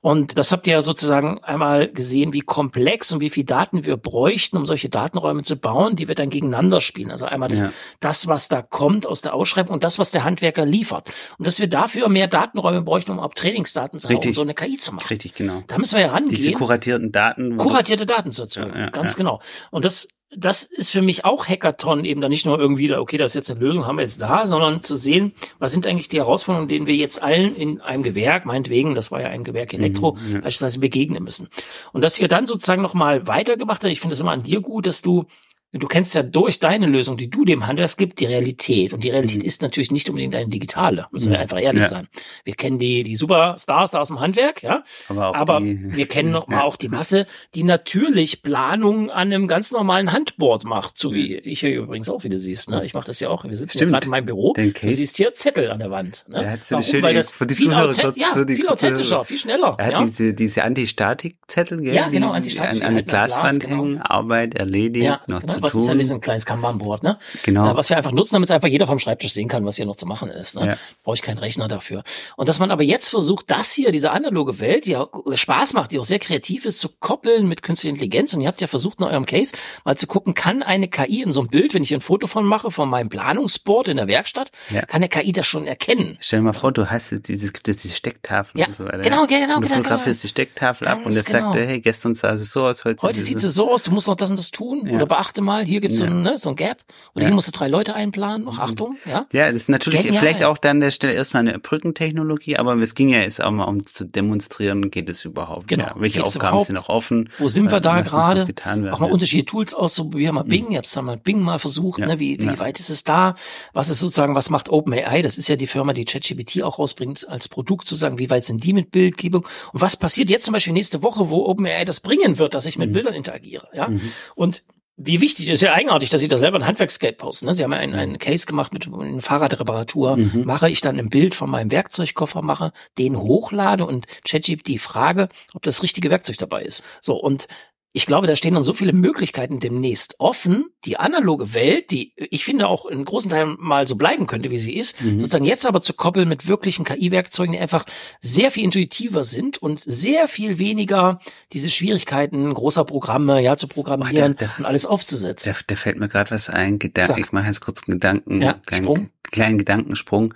Und 0.00 0.38
das 0.38 0.52
habt 0.52 0.66
ihr 0.66 0.74
ja 0.74 0.82
sozusagen 0.82 1.42
einmal 1.42 1.88
gesehen, 1.88 2.32
wie 2.32 2.40
komplex 2.40 3.12
und 3.12 3.20
wie 3.20 3.30
viel 3.30 3.44
Daten 3.44 3.84
wir 3.86 3.96
bräuchten, 3.96 4.56
um 4.56 4.66
solche 4.66 4.88
Datenräume 4.88 5.42
zu 5.42 5.56
bauen, 5.56 5.96
die 5.96 6.08
wir 6.08 6.14
dann 6.14 6.30
gegeneinander 6.30 6.80
spielen. 6.80 7.10
Also 7.10 7.26
einmal 7.26 7.48
das, 7.48 7.62
ja. 7.62 7.72
das 8.00 8.26
was 8.26 8.48
da 8.48 8.62
kommt 8.62 9.06
aus 9.06 9.22
der 9.22 9.34
Ausschreibung 9.34 9.74
und 9.74 9.84
das, 9.84 9.98
was 9.98 10.10
der 10.10 10.24
Handwerker 10.24 10.64
liefert. 10.64 11.12
Und 11.38 11.46
dass 11.46 11.58
wir 11.58 11.68
dafür 11.68 12.08
mehr 12.08 12.28
Datenräume 12.28 12.82
bräuchten, 12.82 13.12
um 13.12 13.20
auch 13.20 13.34
Trainingsdaten 13.34 13.98
zu 13.98 14.08
haben, 14.08 14.16
um 14.16 14.34
so 14.34 14.42
eine 14.42 14.54
KI 14.54 14.76
zu 14.76 14.92
machen. 14.92 15.08
Richtig, 15.08 15.34
genau. 15.34 15.62
Da 15.66 15.78
müssen 15.78 15.96
wir 15.96 16.02
ja 16.02 16.12
rangehen. 16.12 16.34
Diese 16.34 16.52
kuratierten 16.52 17.12
Daten. 17.12 17.56
Kuratierte 17.56 18.06
Daten 18.06 18.30
zu 18.30 18.42
erzeugen, 18.42 18.72
ja, 18.74 18.80
ja, 18.80 18.90
ganz 18.90 19.16
genau. 19.16 19.40
Und 19.70 19.84
das 19.84 20.08
das 20.34 20.62
ist 20.62 20.90
für 20.90 21.02
mich 21.02 21.24
auch 21.24 21.46
Hackathon 21.46 22.04
eben 22.04 22.20
da 22.20 22.28
nicht 22.28 22.46
nur 22.46 22.58
irgendwie 22.58 22.88
da, 22.88 23.00
okay, 23.00 23.18
das 23.18 23.32
ist 23.32 23.34
jetzt 23.34 23.50
eine 23.50 23.60
Lösung, 23.60 23.86
haben 23.86 23.96
wir 23.96 24.02
jetzt 24.02 24.20
da, 24.20 24.46
sondern 24.46 24.80
zu 24.80 24.96
sehen, 24.96 25.32
was 25.58 25.72
sind 25.72 25.86
eigentlich 25.86 26.08
die 26.08 26.18
Herausforderungen, 26.18 26.68
denen 26.68 26.86
wir 26.86 26.96
jetzt 26.96 27.22
allen 27.22 27.54
in 27.54 27.80
einem 27.80 28.02
Gewerk, 28.02 28.46
meinetwegen, 28.46 28.94
das 28.94 29.10
war 29.10 29.20
ja 29.20 29.28
ein 29.28 29.44
Gewerk 29.44 29.74
Elektro, 29.74 30.12
mhm, 30.12 30.34
ja. 30.34 30.40
beispielsweise 30.40 30.78
begegnen 30.78 31.22
müssen. 31.22 31.48
Und 31.92 32.02
dass 32.02 32.18
ihr 32.18 32.28
dann 32.28 32.46
sozusagen 32.46 32.82
nochmal 32.82 33.26
weitergemacht 33.26 33.82
habt, 33.82 33.92
ich 33.92 34.00
finde 34.00 34.14
es 34.14 34.20
immer 34.20 34.32
an 34.32 34.42
dir 34.42 34.60
gut, 34.60 34.86
dass 34.86 35.02
du 35.02 35.26
Du 35.74 35.86
kennst 35.86 36.14
ja 36.14 36.22
durch 36.22 36.60
deine 36.60 36.86
Lösung, 36.86 37.16
die 37.16 37.30
du 37.30 37.46
dem 37.46 37.66
Handwerk 37.66 37.96
gibt, 37.96 38.20
die 38.20 38.26
Realität. 38.26 38.92
Und 38.92 39.04
die 39.04 39.08
Realität 39.08 39.40
mhm. 39.40 39.46
ist 39.46 39.62
natürlich 39.62 39.90
nicht 39.90 40.08
unbedingt 40.10 40.36
eine 40.36 40.48
digitale, 40.48 41.06
müssen 41.12 41.30
wir 41.30 41.38
mhm. 41.38 41.42
einfach 41.42 41.60
ehrlich 41.60 41.84
ja. 41.84 41.88
sein. 41.88 42.08
Wir 42.44 42.54
kennen 42.54 42.78
die, 42.78 43.02
die 43.02 43.16
Superstars 43.16 43.92
da 43.92 44.00
aus 44.00 44.08
dem 44.08 44.20
Handwerk, 44.20 44.62
ja. 44.62 44.84
Aber, 45.08 45.34
aber 45.34 45.60
die, 45.60 45.96
wir 45.96 46.06
kennen 46.06 46.30
noch 46.30 46.46
mal 46.48 46.58
ja. 46.58 46.62
auch 46.64 46.76
die 46.76 46.90
Masse, 46.90 47.26
die 47.54 47.64
natürlich 47.64 48.42
Planungen 48.42 49.08
an 49.08 49.32
einem 49.32 49.48
ganz 49.48 49.72
normalen 49.72 50.12
Handboard 50.12 50.64
macht, 50.64 50.98
so 50.98 51.14
wie 51.14 51.36
ich 51.36 51.60
hier 51.60 51.74
übrigens 51.74 52.10
auch 52.10 52.22
wieder 52.22 52.38
siehst. 52.38 52.68
Ne? 52.68 52.84
Ich 52.84 52.92
mache 52.92 53.06
das 53.06 53.20
ja 53.20 53.30
auch. 53.30 53.44
Wir 53.44 53.56
sitzen 53.56 53.78
gerade 53.88 54.04
in 54.04 54.10
meinem 54.10 54.26
Büro. 54.26 54.52
Du 54.52 54.90
siehst 54.90 55.16
hier 55.16 55.32
Zettel 55.32 55.70
an 55.70 55.78
der 55.78 55.90
Wand. 55.90 56.24
Ne? 56.28 56.42
Ja, 56.42 56.56
Warum? 56.68 57.02
Weil 57.02 57.14
das 57.14 57.32
für 57.32 57.46
die 57.46 57.54
viel, 57.54 57.72
authent 57.72 58.18
ja, 58.18 58.44
viel 58.46 58.68
authentischer, 58.68 59.24
viel 59.24 59.38
schneller. 59.38 59.76
Er 59.78 59.86
hat 59.86 59.92
ja? 59.92 60.04
diese, 60.04 60.34
diese 60.34 60.64
Antistatik-Zettel, 60.64 61.82
Ja, 61.86 62.08
genau, 62.08 62.32
Antistatik. 62.32 62.82
An, 62.82 62.88
an 62.88 62.92
eine 62.92 63.04
Glaswand 63.04 63.60
Glas, 63.60 63.70
genau. 63.70 63.84
hängen, 63.84 64.02
Arbeit 64.02 64.54
erledigt, 64.54 65.06
ja, 65.06 65.20
noch 65.26 65.40
genau, 65.40 65.52
zu 65.52 65.61
was. 65.62 65.74
Ist 65.74 65.88
ja 65.88 65.94
ein 65.94 66.20
kleines 66.20 66.46
Kanban-Board, 66.46 67.02
ne? 67.02 67.18
Genau. 67.44 67.70
Äh, 67.70 67.76
was 67.76 67.90
wir 67.90 67.96
einfach 67.96 68.12
nutzen, 68.12 68.34
damit 68.34 68.50
einfach 68.50 68.68
jeder 68.68 68.86
vom 68.86 68.98
Schreibtisch 68.98 69.32
sehen 69.32 69.48
kann, 69.48 69.64
was 69.64 69.76
hier 69.76 69.86
noch 69.86 69.96
zu 69.96 70.06
machen 70.06 70.30
ist. 70.30 70.58
Ne? 70.58 70.68
Ja. 70.68 70.76
Brauche 71.02 71.14
ich 71.14 71.22
keinen 71.22 71.38
Rechner 71.38 71.68
dafür. 71.68 72.02
Und 72.36 72.48
dass 72.48 72.58
man 72.58 72.70
aber 72.70 72.82
jetzt 72.82 73.08
versucht, 73.08 73.50
das 73.50 73.72
hier, 73.72 73.92
diese 73.92 74.10
analoge 74.10 74.60
Welt, 74.60 74.86
die 74.86 74.96
auch 74.96 75.10
Spaß 75.32 75.74
macht, 75.74 75.92
die 75.92 75.98
auch 75.98 76.04
sehr 76.04 76.18
kreativ 76.18 76.66
ist, 76.66 76.78
zu 76.78 76.88
koppeln 76.88 77.48
mit 77.48 77.62
künstlicher 77.62 77.90
Intelligenz. 77.90 78.34
Und 78.34 78.40
ihr 78.40 78.48
habt 78.48 78.60
ja 78.60 78.66
versucht, 78.66 79.00
in 79.00 79.06
eurem 79.06 79.26
Case 79.26 79.54
mal 79.84 79.96
zu 79.96 80.06
gucken, 80.06 80.34
kann 80.34 80.62
eine 80.62 80.88
KI 80.88 81.22
in 81.22 81.32
so 81.32 81.40
einem 81.40 81.50
Bild, 81.50 81.74
wenn 81.74 81.82
ich 81.82 81.94
ein 81.94 82.00
Foto 82.00 82.26
von 82.26 82.44
mache, 82.44 82.70
von 82.70 82.88
meinem 82.88 83.08
Planungsboard 83.08 83.88
in 83.88 83.96
der 83.96 84.08
Werkstatt, 84.08 84.50
ja. 84.70 84.82
kann 84.82 85.00
der 85.00 85.10
KI 85.10 85.32
das 85.32 85.46
schon 85.46 85.66
erkennen? 85.66 86.16
Stell 86.20 86.40
dir 86.40 86.44
mal 86.44 86.52
vor, 86.52 86.72
du 86.72 86.90
hast 86.90 87.12
dieses, 87.28 87.52
gibt 87.52 87.68
jetzt 87.68 87.84
diese 87.84 87.96
Stecktafeln 87.96 88.60
ja. 88.60 88.66
und 88.66 88.76
so 88.76 88.84
weiter. 88.84 88.98
Genau, 88.98 89.26
genau, 89.26 89.56
und 89.56 89.64
du 89.64 89.68
genau. 89.68 89.76
fotografierst 89.76 90.20
genau. 90.20 90.22
die 90.22 90.28
Stecktafel 90.28 90.88
ab 90.88 91.00
und 91.04 91.12
es 91.12 91.24
genau. 91.24 91.52
sagt, 91.52 91.56
hey, 91.56 91.80
gestern 91.80 92.14
sah 92.14 92.32
es 92.32 92.50
so 92.50 92.64
aus, 92.64 92.84
heute, 92.84 93.02
heute 93.02 93.20
sieht 93.20 93.36
es 93.38 93.54
so 93.54 93.70
aus, 93.70 93.82
du 93.82 93.90
musst 93.90 94.08
noch 94.08 94.16
das 94.16 94.30
und 94.30 94.38
das 94.38 94.50
tun. 94.50 94.88
Oder 94.88 95.06
beachte 95.06 95.42
mal, 95.42 95.51
hier 95.60 95.80
gibt 95.80 95.92
es 95.92 96.00
so, 96.00 96.04
ein, 96.04 96.22
ne, 96.22 96.38
so 96.38 96.50
ein 96.50 96.56
Gap. 96.56 96.78
Oder 97.14 97.22
ja. 97.22 97.28
hier 97.28 97.34
musst 97.34 97.48
du 97.48 97.52
drei 97.52 97.68
Leute 97.68 97.94
einplanen, 97.94 98.44
noch 98.44 98.58
Achtung, 98.58 98.96
ja? 99.04 99.26
Ja, 99.32 99.46
das 99.46 99.62
ist 99.62 99.68
natürlich 99.68 100.02
Genial. 100.02 100.20
vielleicht 100.20 100.44
auch 100.44 100.58
dann 100.58 100.72
an 100.72 100.80
der 100.80 100.90
Stelle 100.90 101.12
erstmal 101.12 101.46
eine 101.46 101.58
Brückentechnologie, 101.58 102.56
aber 102.56 102.76
es 102.76 102.94
ging 102.94 103.10
ja 103.10 103.20
jetzt 103.20 103.42
auch 103.42 103.50
mal 103.50 103.64
um 103.64 103.84
zu 103.86 104.06
demonstrieren, 104.06 104.90
geht 104.90 105.08
es 105.10 105.24
überhaupt. 105.24 105.68
Genau. 105.68 105.84
Ja, 105.84 105.94
welche 105.96 106.22
Aufgaben 106.22 106.48
überhaupt? 106.48 106.66
sind 106.66 106.76
noch 106.76 106.88
offen? 106.88 107.28
Wo 107.36 107.48
sind 107.48 107.70
wir 107.70 107.80
da 107.80 108.00
gerade? 108.00 108.46
Auch 108.90 109.00
mal 109.00 109.10
unterschiedliche 109.10 109.46
Tools 109.46 109.74
auszuprobieren, 109.74 110.34
mal 110.34 110.44
mhm. 110.44 110.48
Bing, 110.48 110.64
mhm. 110.66 110.70
ihr 110.72 110.78
habt 110.78 111.02
mal 111.02 111.16
Bing 111.16 111.40
mal 111.40 111.58
versucht, 111.58 112.00
ja. 112.00 112.06
ne? 112.06 112.20
wie, 112.20 112.38
wie 112.40 112.46
ja. 112.46 112.58
weit 112.58 112.80
ist 112.80 112.90
es 112.90 113.04
da? 113.04 113.34
Was 113.72 113.90
ist 113.90 114.00
sozusagen, 114.00 114.34
was 114.34 114.50
macht 114.50 114.70
OpenAI? 114.70 115.22
Das 115.22 115.36
ist 115.36 115.48
ja 115.48 115.56
die 115.56 115.66
Firma, 115.66 115.92
die 115.92 116.04
ChatGPT 116.04 116.62
auch 116.62 116.78
rausbringt 116.78 117.28
als 117.28 117.48
Produkt 117.48 117.86
sozusagen, 117.86 118.18
wie 118.18 118.30
weit 118.30 118.44
sind 118.44 118.64
die 118.64 118.72
mit 118.72 118.90
Bildgebung? 118.90 119.46
Und 119.72 119.80
was 119.80 119.96
passiert 119.96 120.30
jetzt 120.30 120.44
zum 120.44 120.52
Beispiel 120.52 120.72
nächste 120.72 121.02
Woche, 121.02 121.30
wo 121.30 121.44
OpenAI 121.46 121.84
das 121.84 122.00
bringen 122.00 122.38
wird, 122.38 122.54
dass 122.54 122.66
ich 122.66 122.78
mit 122.78 122.90
mhm. 122.90 122.94
Bildern 122.94 123.14
interagiere, 123.14 123.68
ja? 123.74 123.88
Mhm. 123.88 124.00
Und 124.34 124.64
wie 125.04 125.20
wichtig, 125.20 125.48
ist 125.48 125.62
ja 125.62 125.72
eigenartig, 125.72 126.10
dass 126.10 126.20
Sie 126.20 126.28
da 126.28 126.38
selber 126.38 126.58
ein 126.58 126.66
Handwerksgeld 126.66 127.18
posten. 127.18 127.46
Ne? 127.46 127.54
Sie 127.54 127.64
haben 127.64 127.72
ja 127.72 127.78
einen, 127.78 127.94
einen 127.94 128.18
Case 128.18 128.46
gemacht 128.46 128.72
mit 128.72 128.86
einer 128.86 129.20
Fahrradreparatur. 129.20 130.16
Mhm. 130.16 130.44
Mache 130.44 130.70
ich 130.70 130.80
dann 130.80 130.98
ein 130.98 131.10
Bild 131.10 131.34
von 131.34 131.50
meinem 131.50 131.70
Werkzeugkoffer, 131.72 132.42
mache, 132.42 132.72
den 132.98 133.16
hochlade 133.16 133.84
und 133.84 134.06
ChatGPT 134.28 134.80
frage, 134.80 135.28
ob 135.54 135.62
das 135.62 135.82
richtige 135.82 136.10
Werkzeug 136.10 136.38
dabei 136.38 136.62
ist. 136.62 136.82
So, 137.00 137.16
und 137.16 137.48
ich 137.94 138.06
glaube, 138.06 138.26
da 138.26 138.36
stehen 138.36 138.54
dann 138.54 138.62
so 138.62 138.72
viele 138.72 138.94
Möglichkeiten 138.94 139.60
demnächst 139.60 140.14
offen. 140.18 140.66
Die 140.86 140.96
analoge 140.96 141.52
Welt, 141.52 141.90
die 141.90 142.14
ich 142.16 142.44
finde 142.44 142.68
auch 142.68 142.86
in 142.86 143.04
großen 143.04 143.30
Teilen 143.30 143.56
mal 143.58 143.86
so 143.86 143.96
bleiben 143.96 144.26
könnte, 144.26 144.50
wie 144.50 144.56
sie 144.56 144.74
ist, 144.74 145.02
mhm. 145.02 145.20
sozusagen 145.20 145.44
jetzt 145.44 145.66
aber 145.66 145.82
zu 145.82 145.92
koppeln 145.92 146.28
mit 146.28 146.48
wirklichen 146.48 146.86
KI-Werkzeugen, 146.86 147.52
die 147.52 147.58
einfach 147.58 147.84
sehr 148.20 148.50
viel 148.50 148.64
intuitiver 148.64 149.24
sind 149.24 149.58
und 149.58 149.78
sehr 149.78 150.26
viel 150.26 150.58
weniger 150.58 151.18
diese 151.52 151.68
Schwierigkeiten 151.68 152.54
großer 152.54 152.84
Programme, 152.84 153.42
ja, 153.42 153.58
zu 153.58 153.68
programmieren 153.68 154.36
der, 154.36 154.48
der, 154.48 154.58
und 154.58 154.64
alles 154.64 154.86
aufzusetzen. 154.86 155.54
Da, 155.66 155.76
fällt 155.76 155.98
mir 155.98 156.08
gerade 156.08 156.30
was 156.30 156.48
ein. 156.48 156.78
Gedan 156.78 157.18
ich 157.18 157.32
mache 157.32 157.46
jetzt 157.46 157.60
kurz 157.60 157.82
einen 157.86 157.98
Gedanken, 157.98 158.40
ja, 158.40 158.54
kleinen, 158.54 158.84
Sprung. 158.84 159.10
kleinen 159.30 159.58
Gedankensprung 159.58 160.34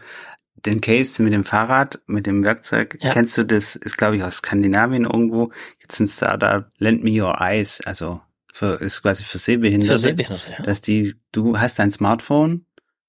den 0.65 0.81
Case 0.81 1.23
mit 1.23 1.33
dem 1.33 1.45
Fahrrad, 1.45 2.01
mit 2.07 2.27
dem 2.27 2.43
Werkzeug, 2.45 2.99
ja. 3.01 3.13
kennst 3.13 3.37
du 3.37 3.45
das, 3.45 3.77
ist 3.77 3.99
glaube 3.99 4.17
ich 4.17 4.23
aus 4.23 4.37
Skandinavien 4.37 5.05
irgendwo, 5.05 5.53
jetzt 5.81 6.01
ein 6.01 6.09
Startup, 6.09 6.67
Lend 6.79 7.05
Me 7.05 7.23
Your 7.23 7.41
Eyes, 7.41 7.81
also 7.85 8.21
für, 8.53 8.81
ist 8.81 9.03
quasi 9.03 9.25
für 9.25 9.39
Sehbehinderte. 9.39 9.93
Für 9.93 9.99
Sehbehinderte, 9.99 10.51
ja. 10.51 10.63
Dass 10.63 10.81
die, 10.81 11.15
du 11.33 11.59
hast 11.59 11.79
ein 11.79 11.93
Smartphone 11.93 12.65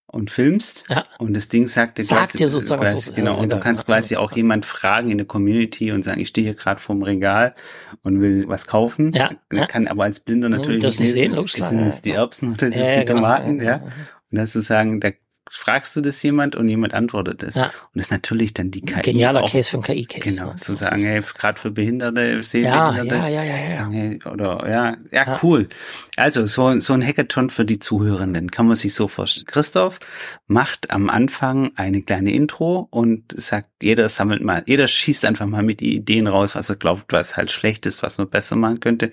und 0.08 0.32
filmst 0.32 0.86
ja. 0.89 1.04
und 1.20 1.34
das 1.36 1.50
Ding 1.50 1.68
sagt 1.68 1.98
dir 1.98 2.04
sagt 2.04 2.32
quasi, 2.32 2.38
dir 2.38 2.48
sozusagen 2.48 2.82
quasi, 2.82 2.98
so, 2.98 3.13
genau 3.13 3.38
und 3.39 3.50
du 3.50 3.60
kannst 3.60 3.86
quasi 3.86 4.16
auch 4.16 4.32
jemand 4.32 4.66
fragen 4.66 5.12
in 5.12 5.18
der 5.18 5.27
Community 5.27 5.92
und 5.92 6.04
sagen 6.04 6.22
ich 6.22 6.30
stehe 6.30 6.46
hier 6.46 6.54
gerade 6.54 6.80
vorm 6.80 7.04
Regal 7.04 7.56
und 8.04 8.22
will 8.22 8.46
was 8.48 8.68
kaufen. 8.68 9.12
Ja, 9.13 9.32
ja. 9.51 9.66
kann 9.68 9.88
aber 9.88 10.06
als 10.06 10.22
Blinder 10.22 10.48
natürlich 10.48 10.82
das 10.82 11.00
nicht 11.00 11.12
sehen, 11.12 11.34
logisch, 11.34 11.54
sind 11.54 11.82
es 11.82 12.01
die 12.01 12.12
Erbsen 12.12 12.54
oder 12.54 12.70
die, 12.70 13.00
die 13.00 13.06
Tomaten 13.06 13.62
ja, 13.62 13.84
und 14.32 14.38
dass 14.38 14.54
du 14.54 14.62
sagen 14.62 15.01
da 15.01 15.12
fragst 15.50 15.96
du 15.96 16.01
das 16.01 16.22
jemand 16.24 16.56
und 16.56 16.68
jemand 16.68 16.94
antwortet 16.94 17.44
es. 17.44 17.56
Ja. 17.56 17.66
Und 17.66 17.96
das 17.96 18.08
ist 18.08 18.12
natürlich 18.12 18.54
dann 18.54 18.72
die 18.72 18.82
KI. 18.82 19.01
Genialer 19.01 19.44
auch, 19.44 19.51
Case 19.51 19.70
für 19.70 19.77
ein 19.77 19.84
KI-Case. 19.84 20.38
Genau, 20.38 20.51
ne? 20.51 20.56
zu 20.56 20.75
sagen, 20.75 21.04
hey, 21.04 21.22
gerade 21.22 21.60
für 21.60 21.72
Behinderte, 21.72 22.42
Sehbehinderte. 22.44 23.16
Ja, 23.16 23.27
ja, 23.27 23.44
ja, 23.44 23.58
ja, 23.58 23.89
ja. 23.92 24.32
Oder, 24.32 24.70
ja, 24.70 24.89
ja, 24.89 24.98
ja, 25.12 25.39
cool. 25.44 25.70
Also, 26.16 26.48
so, 26.48 26.80
so 26.80 26.94
ein 26.94 27.06
Hackathon 27.06 27.50
für 27.50 27.66
die 27.66 27.80
Zuhörenden 27.80 28.51
kann 28.51 28.68
man 28.68 28.75
sich 28.75 28.94
so 28.94 29.08
vorstellen. 29.08 29.46
Christoph 29.46 30.00
macht 30.48 30.92
am 30.92 31.10
Anfang 31.10 31.72
eine 31.75 32.01
kleine 32.01 32.32
Intro 32.32 32.88
und 32.89 33.34
sagt, 33.36 33.70
jeder 33.82 34.10
sammelt 34.10 34.42
mal, 34.42 34.63
jeder 34.66 34.88
schießt 34.88 35.25
einfach 35.25 35.46
mal 35.46 35.63
mit 35.63 35.82
Ideen 35.82 36.27
raus, 36.27 36.56
was 36.56 36.70
er 36.70 36.75
glaubt, 36.75 37.06
was 37.13 37.38
halt 37.38 37.51
schlecht 37.51 37.86
ist, 37.86 38.04
was 38.04 38.18
man 38.18 38.30
besser 38.30 38.56
machen 38.56 38.80
könnte. 38.80 39.12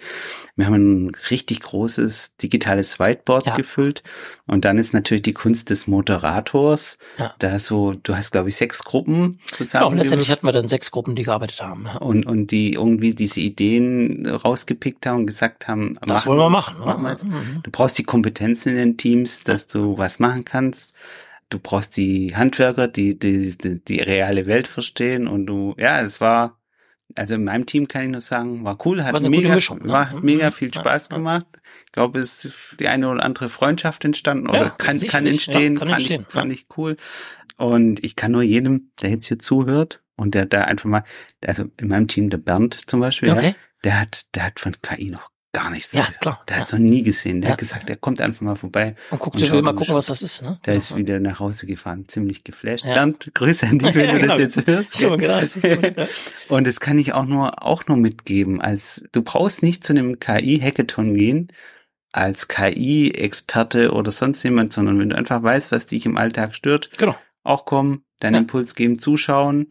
Wir 0.56 0.66
haben 0.66 1.06
ein 1.06 1.16
richtig 1.30 1.60
großes 1.60 2.36
digitales 2.36 2.98
Whiteboard 2.98 3.56
gefüllt 3.56 4.02
und 4.46 4.64
dann 4.64 4.78
ist 4.78 4.94
natürlich 4.94 5.22
die 5.22 5.32
Kunst 5.32 5.70
des 5.70 5.86
Moderators. 6.24 6.98
Ja. 7.18 7.34
Da 7.38 7.58
so, 7.58 7.92
du 7.92 8.16
hast 8.16 8.32
glaube 8.32 8.48
ich 8.48 8.56
sechs 8.56 8.82
Gruppen 8.82 9.38
zusammen. 9.46 9.90
Genau, 9.90 10.02
letztendlich 10.02 10.30
hatten 10.30 10.46
wir 10.46 10.52
dann 10.52 10.68
sechs 10.68 10.90
Gruppen, 10.90 11.14
die 11.14 11.22
gearbeitet 11.22 11.62
haben. 11.62 11.86
Und, 12.00 12.26
und 12.26 12.50
die 12.50 12.74
irgendwie 12.74 13.14
diese 13.14 13.40
Ideen 13.40 14.26
rausgepickt 14.26 15.06
haben 15.06 15.20
und 15.20 15.26
gesagt 15.26 15.68
haben, 15.68 15.96
das 16.00 16.08
machen, 16.08 16.26
wollen 16.28 16.38
wir 16.38 16.50
machen. 16.50 16.78
machen 16.78 17.02
wir 17.02 17.24
mhm. 17.24 17.62
Du 17.62 17.70
brauchst 17.70 17.98
die 17.98 18.04
Kompetenzen 18.04 18.70
in 18.70 18.76
den 18.76 18.96
Teams, 18.96 19.44
dass 19.44 19.66
du 19.66 19.98
was 19.98 20.18
machen 20.18 20.44
kannst 20.44 20.94
du 21.50 21.58
brauchst 21.60 21.96
die 21.96 22.34
Handwerker, 22.34 22.88
die, 22.88 23.16
die, 23.16 23.56
die, 23.56 23.78
die 23.78 24.00
reale 24.00 24.46
Welt 24.46 24.66
verstehen 24.66 25.28
und 25.28 25.46
du, 25.46 25.74
ja, 25.78 26.00
es 26.00 26.20
war, 26.20 26.58
also 27.16 27.34
in 27.34 27.44
meinem 27.44 27.66
Team 27.66 27.88
kann 27.88 28.04
ich 28.04 28.10
nur 28.10 28.20
sagen, 28.20 28.64
war 28.64 28.78
cool, 28.84 29.04
hat 29.04 29.12
war 29.12 29.20
mega, 29.20 29.54
Mischung, 29.54 29.80
ne? 29.82 29.92
war 29.92 30.14
mhm. 30.14 30.24
mega 30.24 30.50
viel 30.50 30.72
Spaß 30.72 31.08
ja, 31.10 31.16
gemacht. 31.16 31.46
Ich 31.86 31.92
glaube, 31.92 32.18
es 32.18 32.44
ist 32.44 32.76
die 32.80 32.88
eine 32.88 33.08
oder 33.08 33.24
andere 33.24 33.48
Freundschaft 33.48 34.04
entstanden 34.04 34.48
oder 34.48 34.58
ja, 34.58 34.70
kann, 34.70 34.98
kann 35.00 35.26
entstehen, 35.26 35.74
ja, 35.74 35.78
kann 35.78 35.88
fand, 35.88 36.00
entstehen. 36.00 36.24
Ich, 36.26 36.32
fand 36.32 36.52
ich 36.52 36.66
cool. 36.76 36.96
Und 37.56 38.02
ich 38.02 38.16
kann 38.16 38.32
nur 38.32 38.42
jedem, 38.42 38.90
der 39.00 39.10
jetzt 39.10 39.26
hier 39.26 39.38
zuhört 39.38 40.02
und 40.16 40.34
der 40.34 40.46
da 40.46 40.62
einfach 40.62 40.88
mal, 40.88 41.04
also 41.44 41.66
in 41.80 41.88
meinem 41.88 42.08
Team 42.08 42.30
der 42.30 42.38
Bernd 42.38 42.80
zum 42.86 43.00
Beispiel, 43.00 43.30
okay. 43.30 43.54
der 43.84 44.00
hat, 44.00 44.34
der 44.34 44.46
hat 44.46 44.58
von 44.58 44.74
KI 44.82 45.10
noch 45.10 45.30
gar 45.54 45.70
nichts. 45.70 45.94
Ja, 45.94 46.06
klar. 46.20 46.42
Der 46.48 46.56
ja. 46.56 46.60
hat 46.60 46.66
es 46.66 46.72
noch 46.74 46.80
nie 46.80 47.02
gesehen. 47.02 47.40
Der 47.40 47.48
Ja. 47.48 47.52
hat 47.52 47.60
gesagt, 47.60 47.88
er 47.88 47.96
kommt 47.96 48.20
einfach 48.20 48.42
mal 48.42 48.56
vorbei. 48.56 48.96
Und 49.10 49.20
guckt, 49.20 49.40
und 49.40 49.50
will 49.50 49.62
mal 49.62 49.74
gucken, 49.74 49.94
was 49.94 50.06
das 50.06 50.20
ist. 50.22 50.42
Ne? 50.42 50.58
Der 50.66 50.74
ist 50.74 50.94
wieder 50.94 51.18
nach 51.20 51.40
Hause 51.40 51.66
gefahren, 51.66 52.04
ziemlich 52.08 52.44
geflasht. 52.44 52.84
Ja. 52.84 52.92
Bernd, 52.94 53.30
Grüße 53.32 53.66
an 53.66 53.78
dich, 53.78 53.94
wenn 53.94 54.10
du 54.10 54.20
genau. 54.20 54.36
das 54.36 54.38
jetzt 54.56 54.66
hörst. 54.66 55.00
Schon, 55.00 55.18
genau. 55.18 55.40
Und 56.48 56.66
das 56.66 56.80
kann 56.80 56.98
ich 56.98 57.14
auch 57.14 57.24
nur, 57.24 57.62
auch 57.64 57.86
nur 57.86 57.96
mitgeben, 57.96 58.60
als, 58.60 59.04
du 59.12 59.22
brauchst 59.22 59.62
nicht 59.62 59.84
zu 59.84 59.94
einem 59.94 60.18
KI-Hackathon 60.20 61.14
gehen, 61.14 61.48
als 62.12 62.48
KI-Experte 62.48 63.92
oder 63.92 64.10
sonst 64.10 64.42
jemand, 64.42 64.72
sondern 64.72 64.98
wenn 64.98 65.10
du 65.10 65.16
einfach 65.16 65.42
weißt, 65.42 65.72
was 65.72 65.86
dich 65.86 66.06
im 66.06 66.16
Alltag 66.16 66.54
stört, 66.54 66.90
Genau. 66.98 67.16
auch 67.42 67.64
kommen, 67.64 68.04
deinen. 68.20 68.42
Impuls 68.42 68.74
geben, 68.74 68.98
zuschauen. 68.98 69.68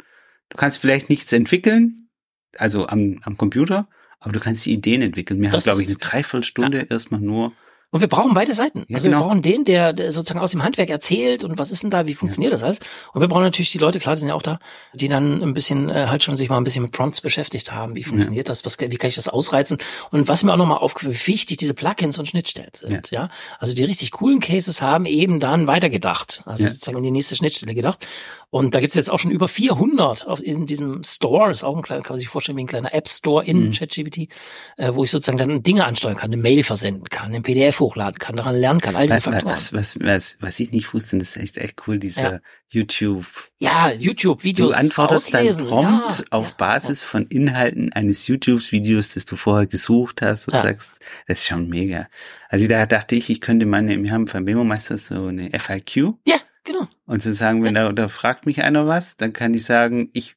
Du 0.49 0.57
kannst 0.57 0.77
vielleicht 0.79 1.09
nichts 1.09 1.31
entwickeln, 1.33 2.09
also 2.57 2.87
am, 2.87 3.19
am 3.23 3.37
Computer, 3.37 3.87
aber 4.23 4.31
du 4.31 4.39
kannst 4.39 4.65
die 4.65 4.71
Ideen 4.71 5.01
entwickeln. 5.01 5.39
Wir 5.41 5.49
haben, 5.49 5.53
Das 5.53 5.65
glaube 5.65 5.81
ich, 5.83 5.87
eine. 5.89 5.97
Dreiviertelstunde 5.97 6.87
erstmal 6.89 7.19
nur. 7.19 7.51
Und 7.93 8.01
wir 8.01 8.07
brauchen 8.09 8.33
beide 8.33 8.53
Seiten. 8.53 8.83
Ja, 8.89 8.95
also 8.95 9.07
genau. 9.07 9.19
wir 9.19 9.23
brauchen 9.27 9.41
den, 9.43 9.65
der, 9.65 9.93
der 9.93 10.11
sozusagen 10.11 10.39
aus 10.41 10.51
dem 10.51 10.63
Handwerk 10.63 10.89
erzählt 10.89 11.43
und 11.43 11.59
was 11.59 11.71
ist 11.71 11.83
denn 11.83 11.91
da, 11.91 12.07
wie 12.07 12.15
funktioniert 12.15 12.51
das 12.51 12.63
alles. 12.63 12.79
Und 13.13 13.21
wir 13.21 13.27
brauchen 13.27 13.43
natürlich 13.43 13.71
die 13.71 13.77
Leute, 13.77 13.99
klar, 13.99 14.15
die 14.15 14.19
sind 14.19 14.29
ja 14.29 14.35
auch 14.35 14.41
da, 14.41 14.57
die 14.93 15.07
dann 15.07 15.41
ein 15.43 15.53
bisschen 15.53 15.89
äh, 15.89 16.07
halt 16.09 16.23
schon 16.23 16.35
sich 16.35 16.49
mal 16.49 16.57
ein 16.57 16.63
bisschen 16.63 16.81
mit 16.83 16.91
Prompts 16.91 17.21
beschäftigt 17.21 17.71
haben. 17.71 17.95
Wie 17.95 18.03
funktioniert 18.03 18.49
das? 18.49 18.65
Was, 18.65 18.79
wie 18.79 18.89
kann 18.97 19.09
ich 19.09 19.15
das 19.15 19.29
ausreizen? 19.29 19.77
Und 20.11 20.27
was 20.27 20.43
mir 20.43 20.51
auch 20.51 20.57
nochmal 20.57 20.79
aufgefallen, 20.79 21.13
wie 21.15 21.27
wichtig 21.31 21.57
diese 21.57 21.73
Plugins 21.75 22.17
und 22.17 22.27
Schnittstellen 22.27 22.71
sind. 22.73 23.11
Ja. 23.11 23.29
Also 23.59 23.73
die 23.75 23.83
richtig 23.83 24.09
coolen 24.11 24.39
Cases 24.39 24.81
haben 24.81 25.05
eben 25.05 25.39
dann 25.39 25.67
weitergedacht. 25.67 26.41
Also 26.45 26.63
Ja. 26.63 26.69
sozusagen 26.71 26.97
in 26.97 27.03
die 27.03 27.11
nächste 27.11 27.35
Schnittstelle 27.35 27.75
gedacht. 27.75 28.07
Und 28.49 28.73
da 28.75 28.79
gibt's 28.79 28.95
jetzt 28.95 29.11
auch 29.11 29.19
schon 29.19 29.31
über 29.31 29.47
400 29.47 30.27
auf, 30.27 30.41
in 30.43 30.65
diesem 30.65 31.03
Store. 31.03 31.49
Das 31.49 31.59
ist 31.59 31.63
auch 31.63 31.75
ein 31.75 31.83
kleiner, 31.83 32.01
kann 32.01 32.13
man 32.15 32.19
sich 32.19 32.27
vorstellen, 32.29 32.57
wie 32.57 32.63
ein 32.63 32.67
kleiner 32.67 32.93
App 32.93 33.07
Store 33.07 33.45
in 33.45 33.67
Mhm. 33.67 33.71
ChatGPT, 33.71 34.29
äh, 34.77 34.93
wo 34.93 35.03
ich 35.03 35.11
sozusagen 35.11 35.37
dann 35.37 35.61
Dinge 35.63 35.85
ansteuern 35.85 36.15
kann, 36.17 36.31
eine 36.33 36.41
Mail 36.41 36.63
versenden 36.63 37.05
kann, 37.05 37.33
ein 37.35 37.43
PDF 37.43 37.82
hochladen 37.83 38.17
kann, 38.19 38.35
daran 38.35 38.55
lernen 38.55 38.81
kann, 38.81 38.95
all 38.95 39.05
diese 39.05 39.17
Was, 39.17 39.23
Faktoren. 39.25 39.53
was, 39.53 39.73
was, 39.73 39.99
was, 39.99 40.37
was 40.41 40.59
ich 40.59 40.71
nicht 40.71 40.93
wusste, 40.93 41.17
das 41.19 41.35
ist 41.35 41.37
echt, 41.37 41.57
echt 41.57 41.87
cool, 41.87 41.99
dieser 41.99 42.33
Ja. 42.33 42.39
YouTube. 42.69 43.25
Ja, 43.59 43.91
YouTube-Videos 43.91 44.73
Du 44.73 44.79
antwortest 44.79 45.27
auslesen. 45.35 45.63
dann 45.63 45.69
prompt 45.69 46.19
ja, 46.19 46.25
auf 46.31 46.49
ja, 46.49 46.55
Basis 46.57 47.01
von 47.03 47.27
Inhalten 47.27 47.93
eines 47.93 48.27
YouTube-Videos, 48.27 49.09
das 49.13 49.25
du 49.25 49.35
vorher 49.35 49.67
gesucht 49.67 50.21
hast 50.21 50.47
und 50.47 50.53
sagst, 50.59 50.91
das 51.27 51.39
ist 51.41 51.47
schon 51.47 51.67
mega. 51.69 52.07
Also 52.49 52.67
da 52.67 52.85
dachte 52.85 53.15
ich, 53.15 53.29
ich 53.29 53.41
könnte 53.41 53.65
meine, 53.65 54.01
wir 54.01 54.11
haben 54.11 54.25
beim 54.25 54.43
Memo-Meister 54.43 54.97
so 54.97 55.27
eine 55.27 55.51
FIQ 55.57 56.15
Ja, 56.25 56.37
genau. 56.63 56.87
und 57.05 57.21
zu 57.21 57.33
sagen, 57.33 57.63
wenn 57.63 57.75
da, 57.75 57.91
da 57.91 58.07
fragt 58.07 58.45
mich 58.45 58.63
einer 58.63 58.87
was, 58.87 59.17
dann 59.17 59.33
kann 59.33 59.53
ich 59.53 59.65
sagen, 59.65 60.09
ich 60.13 60.35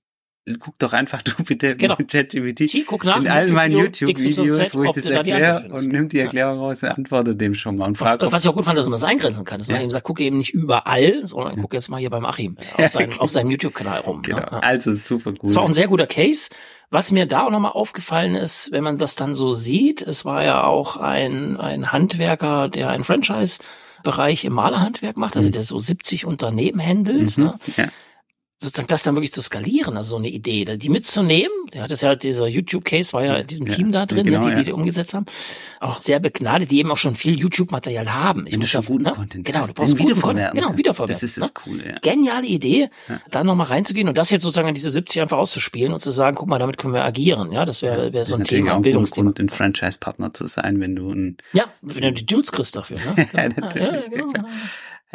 guck 0.60 0.78
doch 0.78 0.92
einfach 0.92 1.22
du 1.22 1.32
bitte 1.42 1.74
Genau. 1.76 1.96
mit 1.98 2.10
ChatGPT 2.10 2.60
in 2.74 3.28
all 3.28 3.48
meinen 3.48 3.72
YouTube-Video, 3.78 4.44
YouTube-Videos, 4.44 4.74
wo 4.74 4.84
ich 4.84 4.90
das 4.92 5.06
erkläre 5.06 5.68
und 5.72 5.86
nimm 5.88 6.08
die. 6.08 6.20
Erklärung 6.20 6.58
raus 6.60 6.82
und 6.82 6.88
antworte 6.90 7.34
dem 7.34 7.54
schon 7.54 7.76
mal 7.76 7.86
und 7.86 7.98
frag, 7.98 8.20
was 8.20 8.44
ich 8.44 8.48
auch 8.48 8.54
gut 8.54 8.64
fand, 8.64 8.78
dass 8.78 8.86
man 8.86 8.92
das 8.92 9.04
eingrenzen 9.04 9.44
kann, 9.44 9.58
dass 9.58 9.68
man 9.68 9.80
eben 9.80 9.90
sagt, 9.90 10.04
guck 10.04 10.20
eben 10.20 10.38
nicht 10.38 10.54
überall, 10.54 11.26
sondern 11.26 11.60
guck 11.60 11.74
jetzt 11.74 11.88
mal 11.88 11.98
hier 11.98 12.10
beim 12.10 12.24
Achim 12.24 12.56
auf, 12.76 12.88
seinem, 12.88 13.18
auf 13.18 13.30
seinem 13.30 13.50
YouTube-Kanal 13.50 14.00
rum. 14.00 14.22
Genau. 14.22 14.38
Ja, 14.38 14.48
ja. 14.52 14.58
Also 14.60 14.94
super 14.94 15.32
gut. 15.32 15.44
Das 15.50 15.56
war 15.56 15.64
auch 15.64 15.68
ein 15.68 15.74
sehr 15.74 15.88
guter 15.88 16.06
Case. 16.06 16.48
Was 16.90 17.10
mir 17.10 17.26
da 17.26 17.46
auch 17.46 17.50
nochmal 17.50 17.72
aufgefallen 17.72 18.36
ist, 18.36 18.70
wenn 18.70 18.84
man 18.84 18.96
das 18.98 19.16
dann 19.16 19.34
so 19.34 19.52
sieht, 19.52 20.02
es 20.02 20.24
war 20.24 20.44
ja 20.44 20.62
auch 20.62 20.96
ein, 20.96 21.56
ein 21.56 21.90
Handwerker, 21.90 22.68
der 22.68 22.90
einen 22.90 23.02
Franchise-Bereich 23.02 24.44
im 24.44 24.52
Malerhandwerk 24.52 25.16
macht, 25.16 25.36
also 25.36 25.48
Mhm. 25.48 25.52
der 25.52 25.62
so 25.64 25.78
70 25.80 26.24
Unternehmen 26.26 26.80
handelt. 26.80 27.36
Mhm. 27.36 27.44
Ne? 27.44 27.58
Ja. 27.76 27.84
Sozusagen 28.58 28.88
das 28.88 29.02
dann 29.02 29.14
wirklich 29.14 29.32
zu 29.32 29.42
skalieren, 29.42 29.96
also 29.98 30.10
so 30.10 30.16
eine 30.16 30.28
Idee, 30.28 30.64
die 30.64 30.88
mitzunehmen. 30.88 31.50
Der 31.74 31.82
hat 31.82 31.90
es 31.90 32.00
ja, 32.00 32.14
dieser 32.14 32.46
YouTube-Case 32.46 33.12
war 33.12 33.22
ja 33.24 33.34
in 33.36 33.46
diesem 33.46 33.66
Ja, 33.66 33.74
Team 33.74 33.92
da 33.92 34.06
drin, 34.06 34.24
genau, 34.24 34.38
ne, 34.38 34.44
die, 34.46 34.50
die 34.52 34.58
ja. 34.60 34.64
die 34.64 34.72
umgesetzt 34.72 35.12
haben. 35.12 35.26
Auch 35.80 35.98
sehr 35.98 36.20
begnadet, 36.20 36.70
die 36.70 36.78
eben 36.78 36.90
auch 36.90 36.96
schon 36.96 37.16
viel 37.16 37.38
YouTube-Material 37.38 38.14
haben. 38.14 38.46
Ich 38.46 38.54
Wenn 38.54 38.60
muss 38.60 38.72
ja, 38.72 38.80
guten 38.80 39.04
ne? 39.04 39.12
Content 39.12 39.44
Genau, 39.44 39.66
du 39.66 39.74
brauchst 39.74 39.98
guten 39.98 40.20
Content. 40.22 40.54
Genau, 40.54 40.76
wiederverwerten. 40.78 41.14
Das 41.14 41.22
ist 41.22 41.36
ne? 41.36 41.42
das 41.42 41.52
Coole, 41.54 41.86
ja. 41.86 41.98
Geniale 42.00 42.46
Idee, 42.46 42.88
Ja. 43.08 43.20
da 43.30 43.44
nochmal 43.44 43.66
reinzugehen 43.66 44.08
und 44.08 44.16
das 44.16 44.30
jetzt 44.30 44.42
sozusagen 44.42 44.68
an 44.68 44.74
diese 44.74 44.90
70 44.90 45.20
einfach 45.20 45.36
auszuspielen 45.36 45.92
und 45.92 45.98
zu 45.98 46.10
sagen, 46.10 46.36
guck 46.36 46.48
mal, 46.48 46.58
damit 46.58 46.78
können 46.78 46.94
wir 46.94 47.04
agieren. 47.04 47.52
Ja, 47.52 47.66
das 47.66 47.82
wäre 47.82 48.14
wär 48.14 48.24
so 48.24 48.36
ein 48.36 48.44
Thema, 48.44 48.74
ein 48.76 48.82
Bildungsthema. 48.82 49.24
Grund, 49.32 49.38
ein 49.40 49.50
Franchise-Partner 49.50 50.32
zu 50.32 50.46
sein, 50.46 50.80
wenn 50.80 50.96
du 50.96 51.10
ein 51.10 51.36
Ja, 51.52 51.64
wenn 51.82 52.00
du 52.02 52.12
die 52.12 52.24
Deals 52.24 52.52
kriegst 52.52 52.74
dafür. 52.76 52.96
Ne? 52.96 53.26
Ja, 53.34 53.48
Genau. 53.48 53.60
natürlich, 53.66 53.92
ja, 53.92 54.08
genau. 54.08 54.48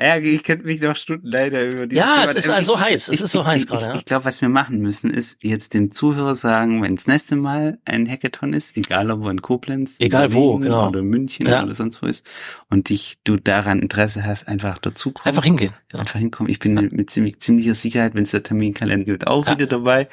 Ja, 0.01 0.17
ich 0.17 0.43
könnte 0.43 0.65
mich 0.65 0.81
noch 0.81 0.96
Stunden 0.96 1.27
leider 1.27 1.65
über 1.65 1.86
dieses 1.88 2.03
Ja, 2.03 2.15
Thema- 2.15 2.25
es 2.25 2.36
ist 2.36 2.50
also 2.50 2.79
heiß, 2.79 3.10
es 3.10 3.22
ist 3.22 3.31
so 3.31 3.46
heiß 3.46 3.67
gerade, 3.67 3.86
ja. 3.86 3.93
Ich, 3.93 4.00
ich 4.00 4.05
glaube, 4.05 4.25
was 4.25 4.41
wir 4.41 4.50
machen 4.50 4.79
müssen, 4.79 5.12
ist 5.12 5.43
jetzt 5.43 5.74
dem 5.74 5.91
Zuhörer 5.91 6.34
sagen, 6.36 6.81
wenn 6.81 6.96
das 6.96 7.08
nächste 7.08 7.36
Mal 7.36 7.77
ein 7.86 8.10
Hackathon 8.10 8.53
ist, 8.53 8.75
egal 8.77 9.12
ob 9.12 9.24
er 9.25 9.31
in 9.31 9.41
Koblenz, 9.41 9.98
Egal 10.00 10.27
in 10.27 10.34
wo, 10.34 10.58
genau. 10.58 10.88
oder 10.89 11.01
München 11.03 11.46
Ja. 11.48 11.63
oder 11.63 11.75
sonst 11.75 12.01
wo 12.01 12.08
ist 12.08 12.25
und 12.70 12.89
dich, 12.89 13.20
du 13.24 13.38
daran 13.38 13.79
Interesse 13.79 14.24
hast, 14.25 14.48
einfach 14.48 14.79
dazu 14.79 15.12
kommen. 15.12 15.27
Einfach 15.27 15.43
hingehen. 15.43 15.74
Genau. 15.89 16.01
Einfach 16.01 16.20
hinkommen. 16.20 16.50
Ich 16.51 16.60
bin 16.60 16.74
mit 16.74 17.10
ziemlich, 17.10 17.39
ziemlicher 17.39 17.74
Sicherheit, 17.75 18.15
wenn 18.15 18.24
es 18.24 18.31
der 18.31 18.43
Terminkalender 18.43 19.05
gibt, 19.05 19.27
auch 19.27 19.46
Ja. 19.46 19.53
wieder 19.53 19.67
dabei. 19.67 20.08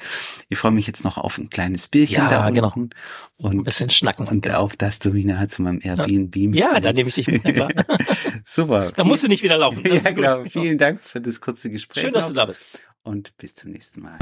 Ich 0.49 0.59
freue 0.59 0.73
mich 0.73 0.87
jetzt 0.87 1.04
noch 1.04 1.18
auf 1.18 1.38
ein 1.38 1.50
kleines 1.50 1.88
Bierchen 1.88 2.16
Ja, 2.16 2.28
da 2.30 2.50
genau. 2.50 2.73
unten 2.75 2.90
Ein 3.40 3.58
und, 3.58 3.65
bisschen 3.65 3.91
schnacken. 3.91 4.26
und 4.26 4.43
genau. 4.43 4.58
auf 4.58 4.76
das 4.76 4.99
du 4.99 5.10
mich 5.10 5.25
nachher 5.25 5.49
zu 5.49 5.63
meinem 5.63 5.80
Airbnb 5.82 6.36
Ja, 6.54 6.80
da 6.80 6.93
nehme 6.93 7.08
ich 7.08 7.15
dich 7.15 7.28
mit. 7.28 7.43
Super. 8.45 8.91
Da 8.97 9.04
musst 9.04 9.23
du 9.25 9.28
nicht 9.28 9.43
wieder 9.43 9.56
laufen. 9.58 9.77
Ja, 9.84 10.10
genau. 10.12 10.45
Vielen 10.45 10.78
Dank 10.78 11.00
für 11.00 11.21
das 11.21 11.41
kurze 11.41 11.71
Gespräch. 11.71 12.02
Schön, 12.02 12.12
dass 12.12 12.28
du 12.28 12.34
da 12.34 12.47
bist. 12.47 12.67
Und 13.02 13.36
bis 13.38 13.54
zum 13.54 13.71
nächsten 13.71 14.02
Mal. 14.02 14.19